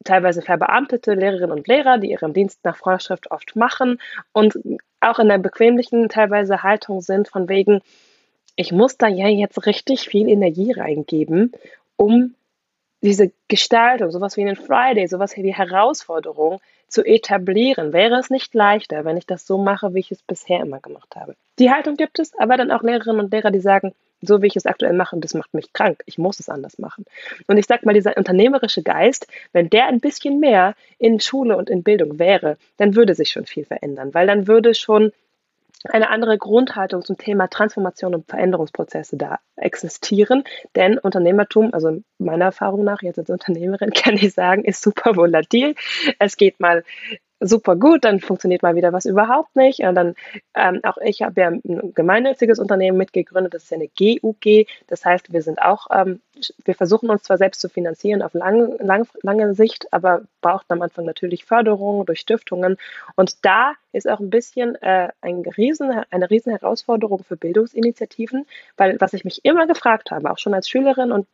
[0.04, 4.00] teilweise verbeamtete Lehrerinnen und Lehrer, die ihren Dienst nach Vorschrift oft machen
[4.32, 4.60] und
[5.00, 7.82] auch in der bequemlichen teilweise Haltung sind von wegen,
[8.56, 11.52] ich muss da ja jetzt richtig viel Energie reingeben,
[11.96, 12.36] um
[13.02, 17.94] diese Gestaltung, sowas wie einen Friday, sowas wie die Herausforderung zu etablieren.
[17.94, 21.16] Wäre es nicht leichter, wenn ich das so mache, wie ich es bisher immer gemacht
[21.16, 21.36] habe?
[21.58, 24.56] Die Haltung gibt es, aber dann auch Lehrerinnen und Lehrer, die sagen, so wie ich
[24.56, 26.04] es aktuell mache, das macht mich krank.
[26.06, 27.06] Ich muss es anders machen.
[27.48, 31.70] Und ich sage mal, dieser unternehmerische Geist, wenn der ein bisschen mehr in Schule und
[31.70, 35.12] in Bildung wäre, dann würde sich schon viel verändern, weil dann würde schon
[35.90, 40.44] eine andere Grundhaltung zum Thema Transformation und Veränderungsprozesse da existieren.
[40.76, 45.76] Denn Unternehmertum, also meiner Erfahrung nach, jetzt als Unternehmerin kann ich sagen, ist super volatil.
[46.20, 46.84] Es geht mal
[47.42, 49.80] super gut, dann funktioniert mal wieder was überhaupt nicht.
[49.80, 50.16] Und dann
[50.56, 54.68] ähm, auch ich habe ja ein gemeinnütziges Unternehmen mitgegründet, das ist ja eine GUG.
[54.88, 56.22] Das heißt, wir sind auch, ähm,
[56.64, 60.82] wir versuchen uns zwar selbst zu finanzieren auf lang, lang, lange Sicht, aber braucht am
[60.82, 62.78] Anfang natürlich Förderung durch Stiftungen.
[63.16, 68.46] Und da ist auch ein bisschen äh, ein riesen, eine riesen Herausforderung für Bildungsinitiativen,
[68.78, 71.28] weil was ich mich immer gefragt habe, auch schon als Schülerin und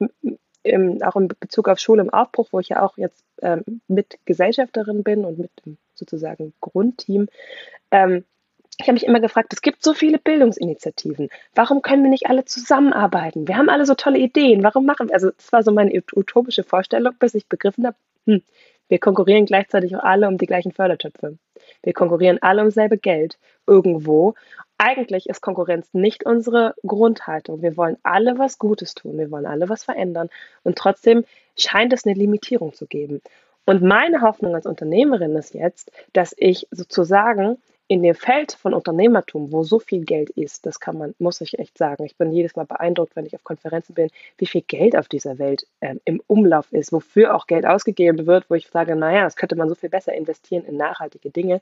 [0.68, 4.20] im, auch in Bezug auf Schule im Aufbruch, wo ich ja auch jetzt ähm, mit
[4.26, 7.28] Gesellschafterin bin und mit dem sozusagen Grundteam.
[7.92, 8.24] Ähm,
[8.80, 11.30] ich habe mich immer gefragt, es gibt so viele Bildungsinitiativen.
[11.56, 13.48] Warum können wir nicht alle zusammenarbeiten?
[13.48, 14.64] Wir haben alle so tolle Ideen.
[14.64, 15.16] Warum machen wir?
[15.16, 18.44] Also, das war so meine utopische Vorstellung, bis ich begriffen habe, hm,
[18.88, 21.38] wir konkurrieren gleichzeitig auch alle um die gleichen Fördertöpfe.
[21.84, 24.34] Wir konkurrieren alle um selbe Geld irgendwo.
[24.78, 27.62] Eigentlich ist Konkurrenz nicht unsere Grundhaltung.
[27.62, 29.18] Wir wollen alle was Gutes tun.
[29.18, 30.30] Wir wollen alle was verändern.
[30.64, 31.26] Und trotzdem
[31.58, 33.22] scheint es eine Limitierung zu geben.
[33.66, 37.58] Und meine Hoffnung als Unternehmerin ist jetzt, dass ich sozusagen
[37.90, 41.58] in dem Feld von Unternehmertum, wo so viel Geld ist, das kann man, muss ich
[41.58, 42.04] echt sagen.
[42.04, 45.40] Ich bin jedes Mal beeindruckt, wenn ich auf Konferenzen bin, wie viel Geld auf dieser
[45.40, 49.38] Welt ähm, im Umlauf ist, wofür auch Geld ausgegeben wird, wo ich sage, naja, das
[49.38, 51.62] könnte man so viel besser investieren in nachhaltige Dinge.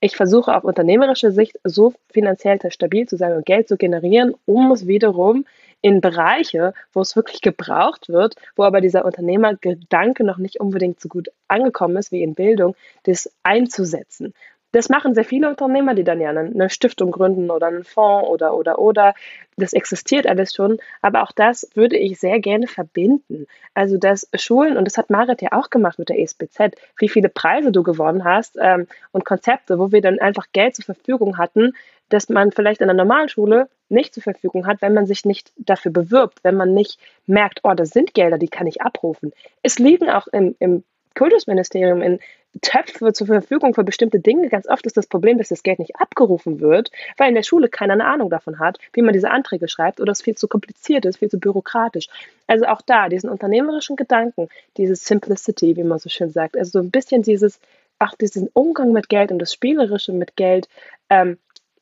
[0.00, 4.72] Ich versuche auf unternehmerische Sicht so finanziell stabil zu sein und Geld zu generieren, um
[4.72, 5.44] es wiederum
[5.82, 11.08] in Bereiche, wo es wirklich gebraucht wird, wo aber dieser Unternehmergedanke noch nicht unbedingt so
[11.08, 14.34] gut angekommen ist wie in Bildung, das einzusetzen.
[14.72, 18.54] Das machen sehr viele Unternehmer, die dann ja eine, Stiftung gründen oder einen Fonds oder,
[18.54, 19.14] oder, oder.
[19.56, 20.78] Das existiert alles schon.
[21.02, 23.46] Aber auch das würde ich sehr gerne verbinden.
[23.74, 27.28] Also, dass Schulen, und das hat Marit ja auch gemacht mit der ESBZ, wie viele
[27.28, 31.72] Preise du gewonnen hast ähm, und Konzepte, wo wir dann einfach Geld zur Verfügung hatten,
[32.10, 35.52] dass man vielleicht in einer normalen Schule nicht zur Verfügung hat, wenn man sich nicht
[35.56, 39.32] dafür bewirbt, wenn man nicht merkt, oh, das sind Gelder, die kann ich abrufen.
[39.62, 40.84] Es liegen auch im, im
[41.14, 42.20] Kultusministerium in
[42.62, 44.48] Töpfe zur Verfügung für bestimmte Dinge.
[44.48, 47.68] Ganz oft ist das Problem, dass das Geld nicht abgerufen wird, weil in der Schule
[47.68, 51.04] keiner eine Ahnung davon hat, wie man diese Anträge schreibt oder es viel zu kompliziert
[51.04, 52.08] ist, viel zu bürokratisch.
[52.48, 56.78] Also auch da, diesen unternehmerischen Gedanken, dieses Simplicity, wie man so schön sagt, also so
[56.80, 57.60] ein bisschen dieses,
[58.00, 60.68] auch diesen Umgang mit Geld und das Spielerische mit Geld,
[61.08, 61.38] ähm,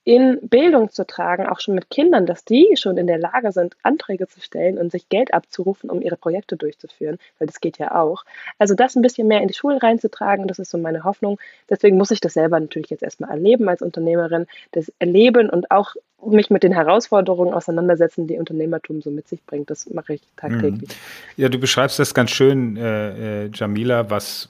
[0.09, 3.76] in Bildung zu tragen, auch schon mit Kindern, dass die schon in der Lage sind,
[3.82, 7.94] Anträge zu stellen und sich Geld abzurufen, um ihre Projekte durchzuführen, weil das geht ja
[7.94, 8.24] auch.
[8.59, 11.38] Also das ein bisschen mehr in die Schulen reinzutragen, das ist so meine Hoffnung.
[11.68, 15.94] Deswegen muss ich das selber natürlich jetzt erstmal erleben als Unternehmerin, das erleben und auch
[16.24, 19.68] mich mit den Herausforderungen auseinandersetzen, die Unternehmertum so mit sich bringt.
[19.68, 20.88] Das mache ich tagtäglich.
[21.36, 24.48] Ja, du beschreibst das ganz schön, äh, äh Jamila, was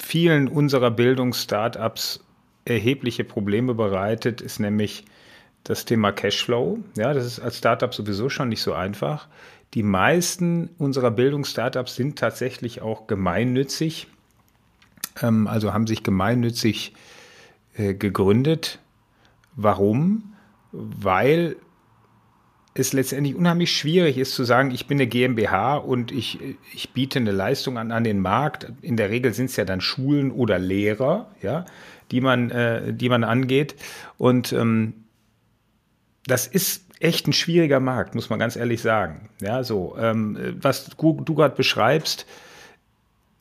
[0.00, 2.23] vielen unserer Bildungsstartups
[2.64, 5.04] erhebliche Probleme bereitet, ist nämlich
[5.64, 6.78] das Thema Cashflow.
[6.96, 9.28] Ja, das ist als Startup sowieso schon nicht so einfach.
[9.74, 14.06] Die meisten unserer Bildungsstartups sind tatsächlich auch gemeinnützig,
[15.20, 16.94] ähm, also haben sich gemeinnützig
[17.76, 18.78] äh, gegründet.
[19.56, 20.34] Warum?
[20.72, 21.56] Weil
[22.76, 26.40] es letztendlich unheimlich schwierig ist zu sagen, ich bin eine GmbH und ich,
[26.74, 28.72] ich biete eine Leistung an, an den Markt.
[28.82, 31.66] In der Regel sind es ja dann Schulen oder Lehrer, ja
[32.10, 33.74] die man, äh, die man angeht.
[34.18, 35.04] Und ähm,
[36.26, 39.28] das ist echt ein schwieriger Markt, muss man ganz ehrlich sagen.
[39.40, 42.26] Ja, so, ähm, was du, du gerade beschreibst,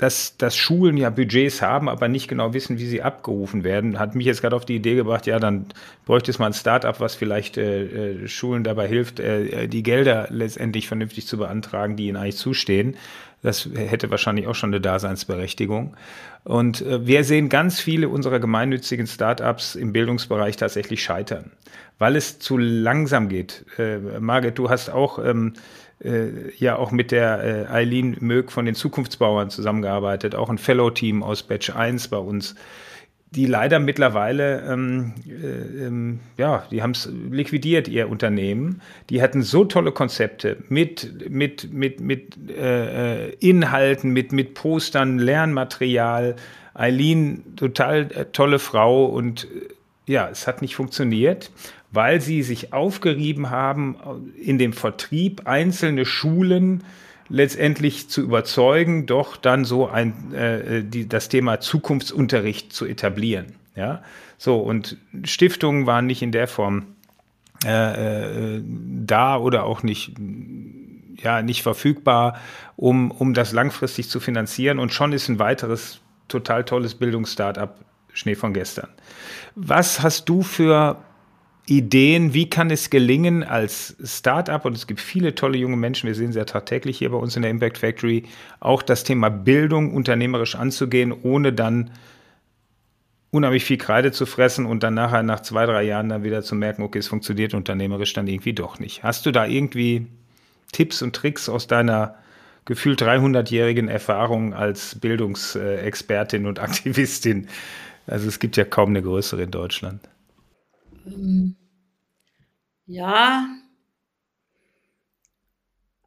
[0.04, 4.16] dass, dass Schulen ja Budgets haben, aber nicht genau wissen, wie sie abgerufen werden, hat
[4.16, 5.68] mich jetzt gerade auf die Idee gebracht, ja, dann
[6.06, 10.28] bräuchte es mal ein Start-up, was vielleicht äh, äh Schulen dabei hilft, äh, die Gelder
[10.30, 12.98] letztendlich vernünftig zu beantragen, die ihnen eigentlich zustehen.
[13.44, 15.96] Das hätte wahrscheinlich auch schon eine Daseinsberechtigung.
[16.44, 21.52] Und äh, wir sehen ganz viele unserer gemeinnützigen Startups im Bildungsbereich tatsächlich scheitern,
[21.98, 23.66] weil es zu langsam geht.
[23.78, 25.60] Äh, Margit, du hast auch ähm, äh,
[26.58, 31.44] ja auch mit der äh, Eileen Mög von den Zukunftsbauern zusammengearbeitet, auch ein Fellow-Team aus
[31.44, 32.56] Batch 1 bei uns.
[33.32, 38.82] die leider mittlerweile, ähm, äh, ähm, ja, die haben es liquidiert, ihr Unternehmen.
[39.10, 45.18] Die hatten so tolle Konzepte mit, mit, mit, mit äh, äh Inhalten, mit, mit Postern,
[45.18, 46.36] Lernmaterial.
[46.74, 51.52] Eileen, total äh, tolle Frau und äh, ja, es hat nicht funktioniert,
[51.94, 53.96] weil sie sich aufgerieben haben,
[54.36, 56.84] in dem Vertrieb einzelne Schulen
[57.30, 63.54] letztendlich zu überzeugen, doch dann so ein, äh, die, das Thema Zukunftsunterricht zu etablieren.
[63.76, 64.04] Ja,
[64.38, 66.88] so und Stiftungen waren nicht in der Form
[67.64, 70.14] äh, äh, da oder auch nicht
[71.18, 72.40] ja nicht verfügbar,
[72.76, 74.80] um, um das langfristig zu finanzieren.
[74.80, 77.76] Und schon ist ein weiteres total tolles Bildungsstartup
[78.14, 78.90] Schnee von gestern.
[79.56, 80.98] Was hast du für
[81.66, 86.16] Ideen, wie kann es gelingen als Startup, und es gibt viele tolle junge Menschen, wir
[86.16, 88.24] sehen ja tagtäglich hier bei uns in der Impact Factory,
[88.60, 91.92] auch das Thema Bildung unternehmerisch anzugehen, ohne dann
[93.32, 96.54] unheimlich viel Kreide zu fressen und dann nachher nach zwei, drei Jahren dann wieder zu
[96.54, 99.04] merken, okay, es funktioniert unternehmerisch dann irgendwie doch nicht.
[99.04, 100.08] Hast du da irgendwie
[100.72, 102.16] Tipps und Tricks aus deiner
[102.66, 107.48] gefühlt 300-jährigen Erfahrung als Bildungsexpertin und Aktivistin?
[108.06, 110.02] Also es gibt ja kaum eine größere in Deutschland.
[111.06, 111.56] Ähm,
[112.86, 113.48] ja,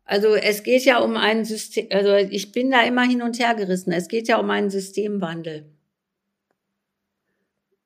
[0.05, 3.55] also es geht ja um ein System, also ich bin da immer hin und her
[3.55, 3.93] gerissen.
[3.93, 5.67] Es geht ja um einen Systemwandel.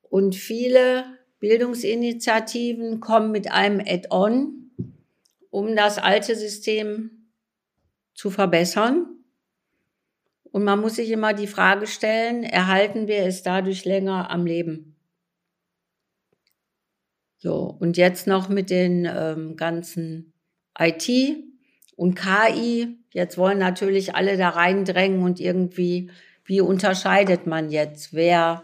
[0.03, 1.05] Und viele
[1.39, 4.71] Bildungsinitiativen kommen mit einem Add-on,
[5.49, 7.31] um das alte System
[8.13, 9.07] zu verbessern.
[10.51, 14.90] Und man muss sich immer die Frage stellen, erhalten wir es dadurch länger am Leben?
[17.43, 20.31] So, und jetzt noch mit den ähm, ganzen
[20.77, 21.09] IT
[21.95, 22.99] und KI.
[23.13, 26.11] Jetzt wollen natürlich alle da reindrängen und irgendwie,
[26.45, 28.61] wie unterscheidet man jetzt, wer,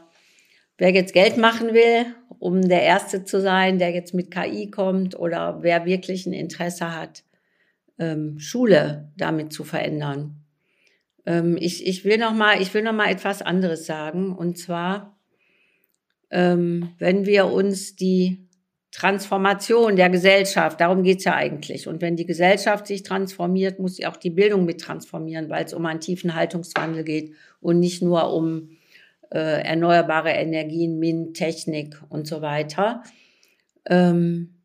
[0.78, 2.06] wer jetzt Geld machen will,
[2.38, 6.96] um der Erste zu sein, der jetzt mit KI kommt oder wer wirklich ein Interesse
[6.96, 7.24] hat,
[7.98, 10.46] ähm, Schule damit zu verändern.
[11.26, 15.18] Ähm, ich, ich will noch mal, ich will noch mal etwas anderes sagen und zwar,
[16.30, 18.47] ähm, wenn wir uns die
[18.98, 21.88] Transformation der Gesellschaft, darum geht's ja eigentlich.
[21.88, 25.76] Und wenn die Gesellschaft sich transformiert, muss sie auch die Bildung mit transformieren, weil es
[25.76, 28.70] um einen tiefen Haltungswandel geht und nicht nur um
[29.30, 33.04] äh, erneuerbare Energien, MINT, Technik und so weiter.
[33.86, 34.56] Ähm,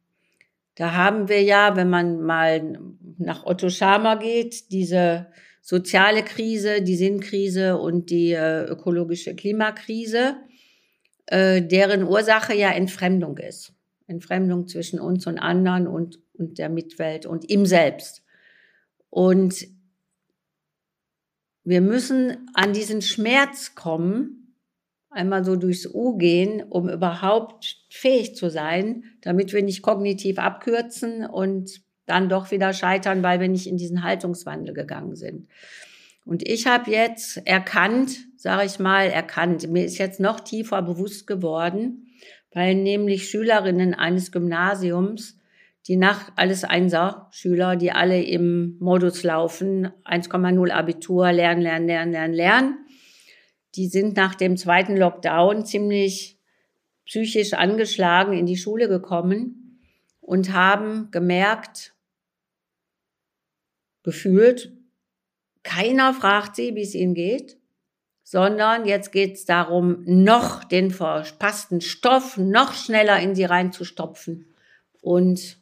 [0.76, 2.78] da haben wir ja, wenn man mal
[3.18, 5.26] nach Otto Schama geht, diese
[5.61, 10.37] soziale Krise, die Sinnkrise und die äh, ökologische Klimakrise,
[11.26, 13.74] äh, deren Ursache ja Entfremdung ist.
[14.07, 18.22] Entfremdung zwischen uns und anderen und, und der Mitwelt und ihm selbst.
[19.11, 19.66] Und
[21.64, 24.57] wir müssen an diesen Schmerz kommen,
[25.11, 31.26] einmal so durchs U gehen, um überhaupt fähig zu sein, damit wir nicht kognitiv abkürzen
[31.26, 35.48] und dann doch wieder scheitern, weil wir nicht in diesen Haltungswandel gegangen sind.
[36.24, 41.26] Und ich habe jetzt erkannt, sage ich mal, erkannt, mir ist jetzt noch tiefer bewusst
[41.26, 42.07] geworden,
[42.55, 45.38] weil nämlich Schülerinnen eines Gymnasiums,
[45.88, 52.34] die nach alles Einser-Schüler, die alle im Modus laufen, 1,0 Abitur, lernen, lernen, lernen, lernen,
[52.34, 52.86] lernen,
[53.74, 56.38] die sind nach dem zweiten Lockdown ziemlich
[57.07, 59.80] psychisch angeschlagen in die Schule gekommen
[60.20, 61.94] und haben gemerkt,
[64.03, 64.72] gefühlt,
[65.62, 67.62] keiner fragt sie, wie es ihnen geht
[68.33, 74.47] sondern jetzt geht es darum, noch den verpassten Stoff noch schneller in sie reinzustopfen
[75.03, 75.59] und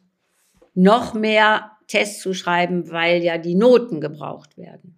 [0.73, 4.97] noch mehr Tests zu schreiben, weil ja die Noten gebraucht werden.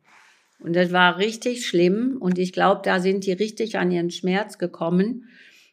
[0.60, 4.60] Und das war richtig schlimm und ich glaube, da sind die richtig an ihren Schmerz
[4.60, 5.28] gekommen.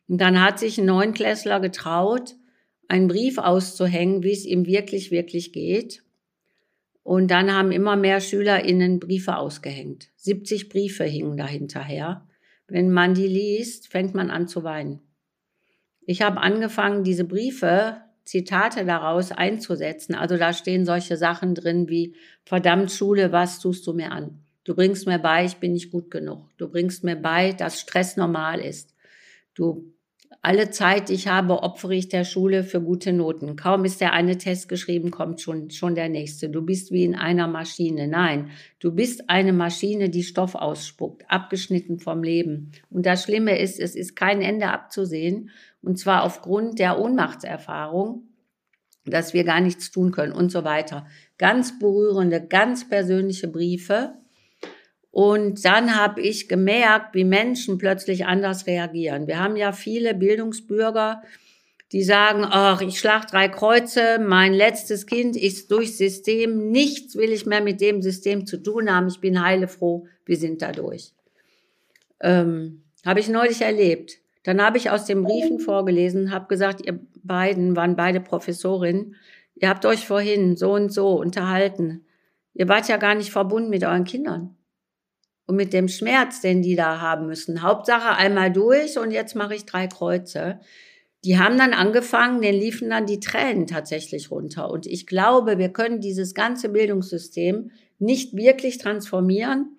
[0.08, 2.34] Und dann hat sich ein Neunklässler getraut,
[2.88, 6.02] einen Brief auszuhängen, wie es ihm wirklich, wirklich geht.
[7.02, 10.08] Und dann haben immer mehr SchülerInnen Briefe ausgehängt.
[10.16, 12.26] 70 Briefe hingen dahinterher.
[12.68, 15.00] Wenn man die liest, fängt man an zu weinen.
[16.02, 20.14] Ich habe angefangen, diese Briefe, Zitate daraus einzusetzen.
[20.14, 24.44] Also da stehen solche Sachen drin wie, verdammt Schule, was tust du mir an?
[24.64, 26.48] Du bringst mir bei, ich bin nicht gut genug.
[26.58, 28.94] Du bringst mir bei, dass Stress normal ist.
[29.54, 29.92] Du
[30.42, 33.56] alle Zeit, die ich habe, opfere ich der Schule für gute Noten.
[33.56, 36.48] Kaum ist der eine Test geschrieben, kommt schon, schon der nächste.
[36.48, 38.08] Du bist wie in einer Maschine.
[38.08, 42.72] Nein, du bist eine Maschine, die Stoff ausspuckt, abgeschnitten vom Leben.
[42.90, 45.50] Und das Schlimme ist, es ist kein Ende abzusehen.
[45.82, 48.28] Und zwar aufgrund der Ohnmachtserfahrung,
[49.04, 51.06] dass wir gar nichts tun können und so weiter.
[51.38, 54.14] Ganz berührende, ganz persönliche Briefe.
[55.10, 59.26] Und dann habe ich gemerkt, wie Menschen plötzlich anders reagieren.
[59.26, 61.22] Wir haben ja viele Bildungsbürger,
[61.90, 67.32] die sagen, ach, ich schlag drei Kreuze, mein letztes Kind ist durchs System, nichts will
[67.32, 71.12] ich mehr mit dem System zu tun haben, ich bin heilefroh, wir sind da durch.
[72.20, 74.18] Ähm, habe ich neulich erlebt.
[74.44, 79.16] Dann habe ich aus den Briefen vorgelesen, habe gesagt, ihr beiden waren beide Professorinnen,
[79.56, 82.06] ihr habt euch vorhin so und so unterhalten.
[82.54, 84.56] Ihr wart ja gar nicht verbunden mit euren Kindern
[85.50, 87.62] und mit dem Schmerz, den die da haben müssen.
[87.62, 90.60] Hauptsache einmal durch und jetzt mache ich drei Kreuze
[91.24, 94.70] die haben dann angefangen, den liefen dann die Tränen tatsächlich runter.
[94.70, 99.76] Und ich glaube, wir können dieses ganze Bildungssystem nicht wirklich transformieren,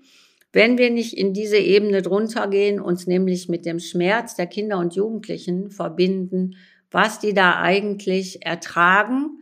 [0.54, 4.78] wenn wir nicht in diese Ebene drunter gehen, uns nämlich mit dem Schmerz der Kinder
[4.78, 6.56] und Jugendlichen verbinden,
[6.92, 9.40] was die da eigentlich ertragen.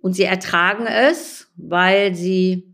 [0.00, 2.73] Und sie ertragen es, weil sie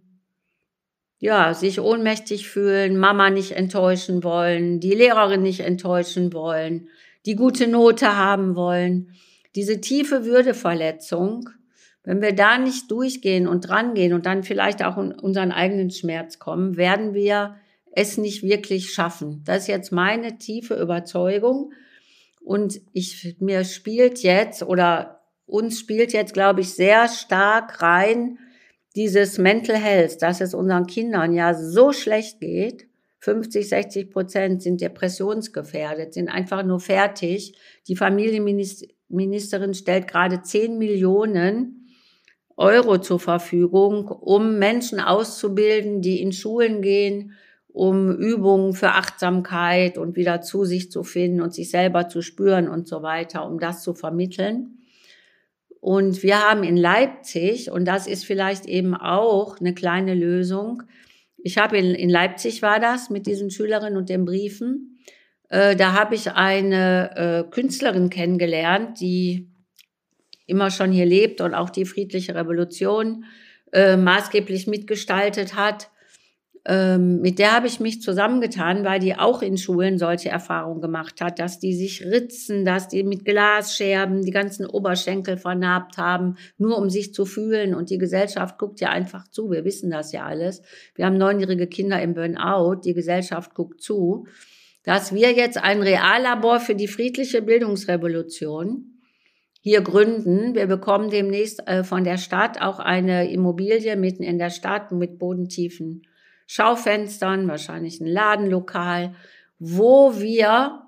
[1.21, 6.89] ja, sich ohnmächtig fühlen, Mama nicht enttäuschen wollen, die Lehrerin nicht enttäuschen wollen,
[7.27, 9.13] die gute Note haben wollen.
[9.55, 11.51] Diese tiefe Würdeverletzung,
[12.05, 16.39] wenn wir da nicht durchgehen und drangehen und dann vielleicht auch in unseren eigenen Schmerz
[16.39, 17.57] kommen, werden wir
[17.93, 19.43] es nicht wirklich schaffen.
[19.45, 21.73] Das ist jetzt meine tiefe Überzeugung.
[22.41, 28.39] Und ich, mir spielt jetzt oder uns spielt jetzt, glaube ich, sehr stark rein
[28.97, 34.81] dieses Mental Health, dass es unseren Kindern ja so schlecht geht 50, 60 Prozent sind
[34.81, 37.55] depressionsgefährdet, sind einfach nur fertig.
[37.87, 41.89] Die Familienministerin stellt gerade 10 Millionen
[42.57, 47.33] Euro zur Verfügung, um Menschen auszubilden, die in Schulen gehen,
[47.69, 52.69] um Übungen für Achtsamkeit und wieder zu sich zu finden und sich selber zu spüren
[52.69, 54.80] und so weiter, um das zu vermitteln.
[55.81, 60.83] Und wir haben in Leipzig, und das ist vielleicht eben auch eine kleine Lösung,
[61.43, 64.99] ich habe in, in Leipzig war das mit diesen Schülerinnen und den Briefen.
[65.49, 69.49] Äh, da habe ich eine äh, Künstlerin kennengelernt, die
[70.47, 73.25] immer schon hier lebt und auch die friedliche Revolution
[73.73, 75.90] äh, maßgeblich mitgestaltet hat
[76.71, 81.21] ähm, mit der habe ich mich zusammengetan, weil die auch in Schulen solche Erfahrungen gemacht
[81.21, 86.79] hat, dass die sich ritzen, dass die mit Glasscherben die ganzen Oberschenkel vernarbt haben, nur
[86.79, 87.75] um sich zu fühlen.
[87.75, 89.51] Und die Gesellschaft guckt ja einfach zu.
[89.51, 90.63] Wir wissen das ja alles.
[90.95, 92.83] Wir haben neunjährige Kinder im Burnout.
[92.85, 94.29] Die Gesellschaft guckt zu.
[94.85, 99.01] Dass wir jetzt ein Reallabor für die friedliche Bildungsrevolution
[99.61, 100.55] hier gründen.
[100.55, 105.19] Wir bekommen demnächst äh, von der Stadt auch eine Immobilie mitten in der Stadt mit
[105.19, 106.03] bodentiefen
[106.53, 109.15] Schaufenstern, wahrscheinlich ein Ladenlokal,
[109.61, 110.83] wo wir,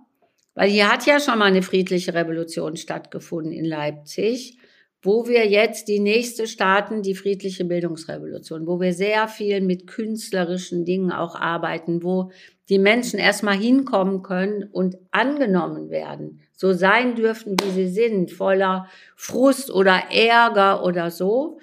[0.57, 4.59] weil hier hat ja schon mal eine friedliche Revolution stattgefunden in Leipzig,
[5.03, 10.85] wo wir jetzt die nächste starten, die friedliche Bildungsrevolution, wo wir sehr viel mit künstlerischen
[10.85, 12.33] Dingen auch arbeiten, wo
[12.69, 18.89] die Menschen erstmal hinkommen können und angenommen werden, so sein dürften, wie sie sind, voller
[19.15, 21.61] Frust oder Ärger oder so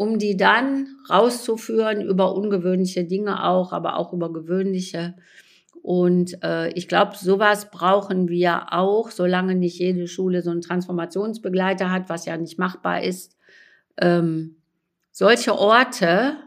[0.00, 5.14] um die dann rauszuführen über ungewöhnliche Dinge auch, aber auch über gewöhnliche.
[5.82, 11.90] Und äh, ich glaube, sowas brauchen wir auch, solange nicht jede Schule so einen Transformationsbegleiter
[11.90, 13.36] hat, was ja nicht machbar ist.
[13.98, 14.56] Ähm,
[15.10, 16.38] solche Orte,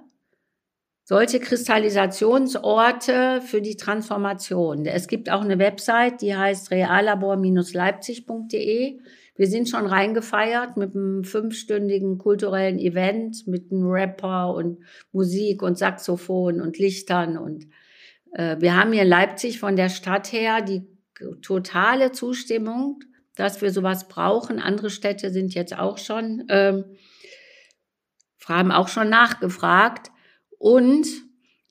[1.04, 4.88] solche Kristallisationsorte für die Transformation.
[4.88, 9.00] Es gibt auch eine Website, die heißt reallabor-leipzig.de.
[9.36, 14.80] Wir sind schon reingefeiert mit einem fünfstündigen kulturellen Event mit einem Rapper und
[15.12, 17.38] Musik und Saxophon und Lichtern.
[17.38, 17.68] Und
[18.34, 20.88] äh, wir haben hier in Leipzig von der Stadt her die
[21.42, 23.00] totale Zustimmung,
[23.36, 24.60] dass wir sowas brauchen.
[24.60, 26.86] Andere Städte sind jetzt auch schon, ähm,
[28.48, 30.12] haben auch schon nachgefragt.
[30.60, 31.08] Und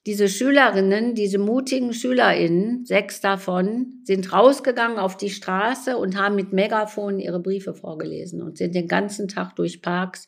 [0.05, 6.53] diese Schülerinnen, diese mutigen Schülerinnen, sechs davon, sind rausgegangen auf die Straße und haben mit
[6.53, 10.27] Megafon ihre Briefe vorgelesen und sind den ganzen Tag durch Parks.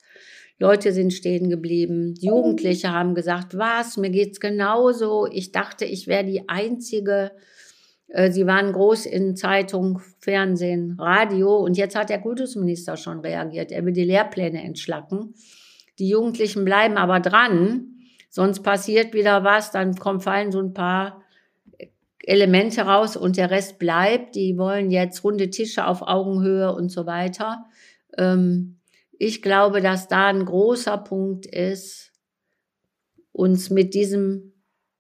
[0.61, 2.15] Leute sind stehen geblieben.
[2.21, 5.27] Jugendliche haben gesagt, was, mir geht's genauso.
[5.27, 7.33] Ich dachte, ich wäre die Einzige.
[8.07, 13.73] Äh, sie waren groß in Zeitung, Fernsehen, Radio und jetzt hat der Kultusminister schon reagiert.
[13.73, 15.35] Er will die Lehrpläne entschlacken.
[15.99, 17.94] Die Jugendlichen bleiben aber dran
[18.35, 21.23] Sonst passiert wieder was, dann kommen, fallen so ein paar
[22.19, 24.35] Elemente raus und der Rest bleibt.
[24.35, 27.65] Die wollen jetzt runde Tische auf Augenhöhe und so weiter.
[28.19, 28.81] Ähm,
[29.21, 32.11] ich glaube, dass da ein großer Punkt ist,
[33.31, 34.53] uns mit diesem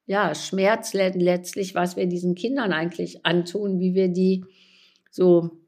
[0.06, 4.44] ja, Schmerz letztlich, was wir diesen Kindern eigentlich antun, wie wir die
[5.10, 5.58] so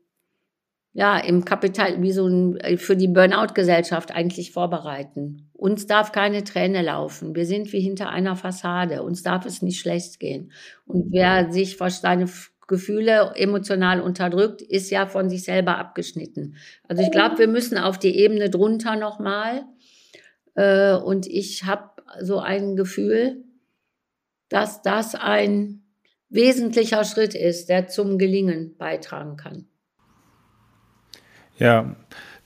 [0.97, 5.51] ja, im Kapital, wie so ein, für die Burnout-Gesellschaft eigentlich vorbereiten.
[5.53, 7.35] Uns darf keine Träne laufen.
[7.37, 9.03] Wir sind wie hinter einer Fassade.
[9.03, 10.53] Uns darf es nicht schlecht gehen.
[10.87, 12.31] Und wer sich vor seine
[12.67, 16.57] Gefühle emotional unterdrückt, ist ja von sich selber abgeschnitten.
[16.89, 19.67] Also ich glaube, wir müssen auf die Ebene drunter nochmal.
[20.55, 21.91] Äh, und ich habe
[22.23, 23.45] so ein Gefühl,
[24.49, 25.83] dass das ein
[26.31, 29.69] wesentlicher Schritt ist, der zum Gelingen beitragen kann.
[31.59, 31.95] Ja,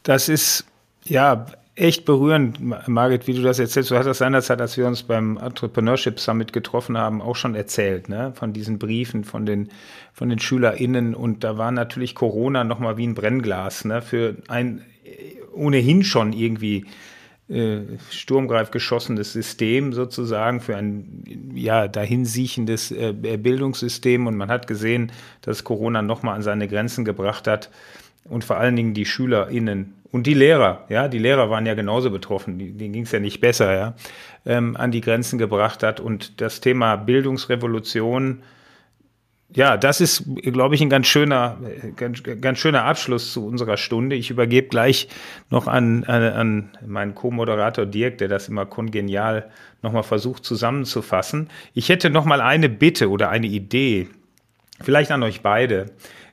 [0.02, 0.66] das ist
[1.04, 2.58] ja echt berührend,
[2.88, 3.90] Margit, wie du das erzählst.
[3.90, 8.08] Du hast das seinerzeit, als wir uns beim Entrepreneurship Summit getroffen haben, auch schon erzählt,
[8.08, 8.32] ne?
[8.34, 9.70] von diesen Briefen von den,
[10.12, 11.14] von den SchülerInnen.
[11.14, 14.02] Und da war natürlich Corona nochmal wie ein Brennglas ne?
[14.02, 14.84] für ein
[15.52, 16.84] ohnehin schon irgendwie
[17.48, 17.80] äh,
[18.10, 25.10] sturmgreif geschossenes System sozusagen für ein ja dahinsiechendes äh, Bildungssystem und man hat gesehen,
[25.42, 27.70] dass Corona nochmal an seine Grenzen gebracht hat
[28.24, 32.10] und vor allen Dingen die SchülerInnen und die Lehrer, ja, die Lehrer waren ja genauso
[32.10, 33.94] betroffen, denen ging es ja nicht besser, ja,
[34.44, 36.00] ähm, an die Grenzen gebracht hat.
[36.00, 38.42] Und das Thema Bildungsrevolution,
[39.52, 41.58] ja, das ist, glaube ich, ein ganz schöner,
[41.96, 44.16] ganz, ganz schöner Abschluss zu unserer Stunde.
[44.16, 45.08] Ich übergebe gleich
[45.48, 49.50] noch an, an, an meinen Co-Moderator Dirk, der das immer kongenial
[49.82, 51.50] nochmal versucht zusammenzufassen.
[51.72, 54.08] Ich hätte noch mal eine Bitte oder eine Idee,
[54.80, 55.86] vielleicht an euch beide.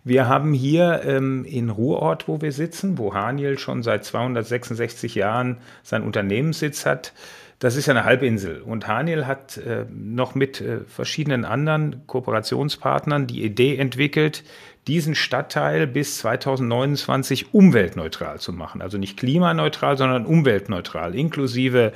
[0.07, 5.57] Wir haben hier ähm, in Ruhrort, wo wir sitzen, wo Haniel schon seit 266 Jahren
[5.83, 7.11] seinen Unternehmenssitz hat,
[7.59, 8.61] das ist ja eine Halbinsel.
[8.61, 14.45] Und Haniel hat äh, noch mit äh, verschiedenen anderen Kooperationspartnern die Idee entwickelt,
[14.87, 18.81] diesen Stadtteil bis 2029 umweltneutral zu machen.
[18.81, 21.91] Also nicht klimaneutral, sondern umweltneutral, inklusive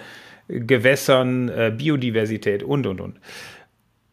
[0.49, 3.19] Gewässern, äh, Biodiversität und, und, und.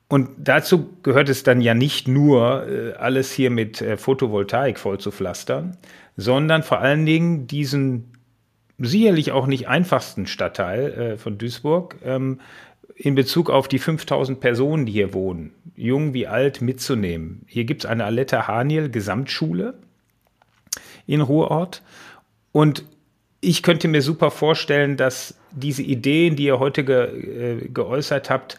[0.08, 4.98] Und dazu gehört es dann ja nicht nur, äh, alles hier mit äh, Photovoltaik voll
[4.98, 5.76] zu pflastern,
[6.16, 8.12] sondern vor allen Dingen diesen
[8.78, 12.40] sicherlich auch nicht einfachsten Stadtteil äh, von Duisburg ähm,
[12.94, 17.44] in Bezug auf die 5000 Personen, die hier wohnen, jung wie alt, mitzunehmen.
[17.46, 19.74] Hier gibt es eine Aletta Haniel Gesamtschule
[21.06, 21.82] in Ruhrort.
[22.50, 22.84] Und
[23.40, 28.58] ich könnte mir super vorstellen, dass diese Ideen, die ihr heute ge, äh, geäußert habt,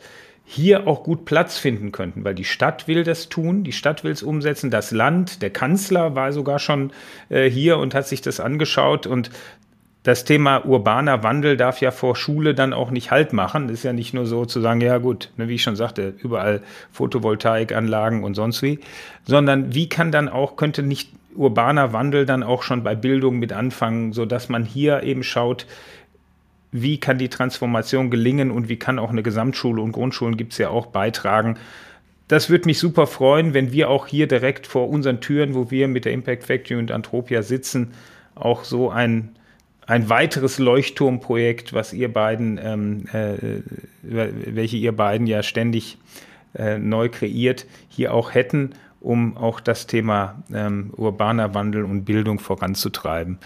[0.51, 4.11] hier auch gut Platz finden könnten, weil die Stadt will das tun, die Stadt will
[4.11, 6.91] es umsetzen, das Land, der Kanzler war sogar schon
[7.29, 9.29] äh, hier und hat sich das angeschaut und
[10.01, 13.67] das Thema urbaner Wandel darf ja vor Schule dann auch nicht Halt machen.
[13.67, 16.15] Das ist ja nicht nur so zu sagen, ja gut, ne, wie ich schon sagte,
[16.17, 18.79] überall Photovoltaikanlagen und sonst wie,
[19.25, 23.53] sondern wie kann dann auch, könnte nicht urbaner Wandel dann auch schon bei Bildung mit
[23.53, 25.67] anfangen, so dass man hier eben schaut,
[26.71, 30.59] wie kann die Transformation gelingen und wie kann auch eine Gesamtschule und Grundschulen gibt es
[30.59, 31.57] ja auch beitragen.
[32.27, 35.87] Das würde mich super freuen, wenn wir auch hier direkt vor unseren Türen, wo wir
[35.87, 37.93] mit der Impact Factory und Antropia sitzen,
[38.35, 39.29] auch so ein,
[39.87, 43.61] ein weiteres Leuchtturmprojekt, was ihr beiden, ähm, äh,
[44.03, 45.97] welche ihr beiden ja ständig
[46.53, 52.39] äh, neu kreiert, hier auch hätten um auch das Thema ähm, urbaner Wandel und Bildung
[52.39, 53.37] voranzutreiben.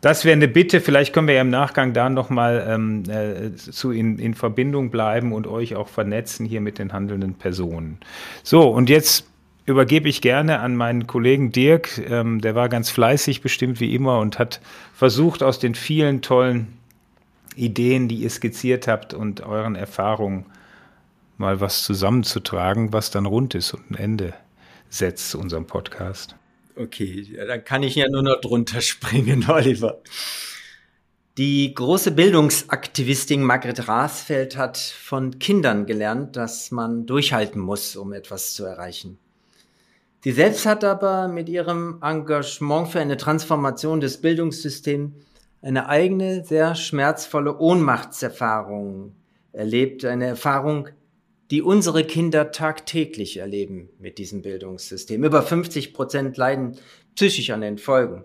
[0.00, 0.80] Das wäre eine Bitte.
[0.80, 5.32] Vielleicht können wir ja im Nachgang da nochmal ähm, äh, zu in, in Verbindung bleiben
[5.32, 7.98] und euch auch vernetzen hier mit den handelnden Personen.
[8.44, 9.26] So, und jetzt
[9.66, 11.98] übergebe ich gerne an meinen Kollegen Dirk.
[12.08, 14.60] Ähm, der war ganz fleißig bestimmt wie immer und hat
[14.94, 16.78] versucht, aus den vielen tollen
[17.56, 20.46] Ideen, die ihr skizziert habt und euren Erfahrungen
[21.38, 24.34] mal was zusammenzutragen, was dann rund ist und ein Ende
[24.92, 26.36] setzt zu unserem Podcast.
[26.76, 30.00] Okay, ja, dann kann ich ja nur noch drunter springen, Oliver.
[31.38, 38.52] Die große Bildungsaktivistin Margret Rasfeld hat von Kindern gelernt, dass man durchhalten muss, um etwas
[38.52, 39.18] zu erreichen.
[40.20, 45.12] Sie selbst hat aber mit ihrem Engagement für eine Transformation des Bildungssystems
[45.62, 49.14] eine eigene, sehr schmerzvolle Ohnmachtserfahrung
[49.52, 50.88] erlebt, eine Erfahrung,
[51.52, 55.22] die unsere Kinder tagtäglich erleben mit diesem Bildungssystem.
[55.22, 56.78] Über 50 Prozent leiden
[57.14, 58.24] psychisch an den Folgen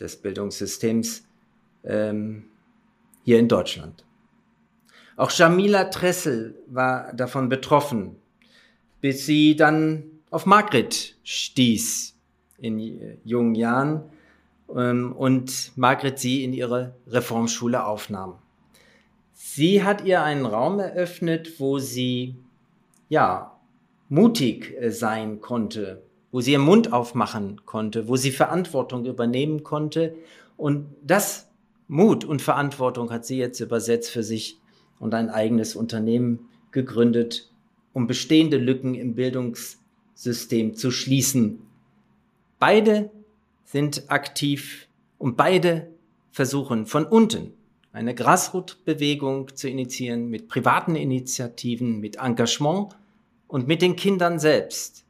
[0.00, 1.24] des Bildungssystems
[1.84, 2.44] ähm,
[3.22, 4.06] hier in Deutschland.
[5.16, 8.16] Auch Jamila Tressel war davon betroffen,
[9.02, 12.14] bis sie dann auf Margret stieß
[12.56, 14.04] in jungen Jahren
[14.74, 18.38] ähm, und Margret sie in ihre Reformschule aufnahm.
[19.58, 22.36] Sie hat ihr einen Raum eröffnet, wo sie,
[23.08, 23.58] ja,
[24.08, 30.14] mutig äh, sein konnte, wo sie ihren Mund aufmachen konnte, wo sie Verantwortung übernehmen konnte.
[30.56, 31.50] Und das
[31.88, 34.60] Mut und Verantwortung hat sie jetzt übersetzt für sich
[35.00, 37.50] und ein eigenes Unternehmen gegründet,
[37.92, 41.58] um bestehende Lücken im Bildungssystem zu schließen.
[42.60, 43.10] Beide
[43.64, 44.86] sind aktiv
[45.18, 45.88] und beide
[46.30, 47.57] versuchen von unten
[47.98, 52.96] eine Grassroot-Bewegung zu initiieren mit privaten Initiativen, mit Engagement
[53.48, 55.04] und mit den Kindern selbst,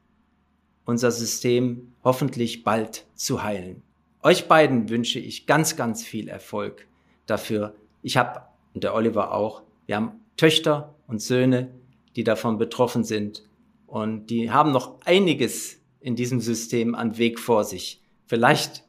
[0.85, 3.83] unser System hoffentlich bald zu heilen.
[4.23, 6.87] Euch beiden wünsche ich ganz, ganz viel Erfolg
[7.27, 7.75] dafür.
[8.01, 8.41] Ich habe,
[8.73, 11.69] und der Oliver auch, wir haben Töchter und Söhne,
[12.15, 13.47] die davon betroffen sind
[13.85, 18.01] und die haben noch einiges in diesem System an Weg vor sich.
[18.25, 18.83] Vielleicht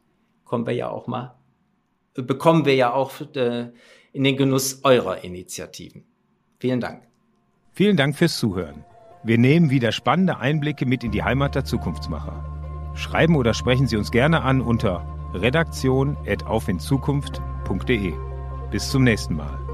[0.47, 1.35] kommen wir ja auch mal,
[2.15, 3.71] bekommen wir ja auch äh,
[4.13, 6.05] in den Genuss eurer Initiativen.
[6.59, 7.03] Vielen Dank.
[7.73, 8.85] Vielen Dank fürs Zuhören.
[9.23, 12.45] Wir nehmen wieder spannende Einblicke mit in die Heimat der Zukunftsmacher.
[12.95, 18.13] Schreiben oder sprechen Sie uns gerne an unter redaktion.aufinzukunft.de.
[18.71, 19.70] Bis zum nächsten Mal.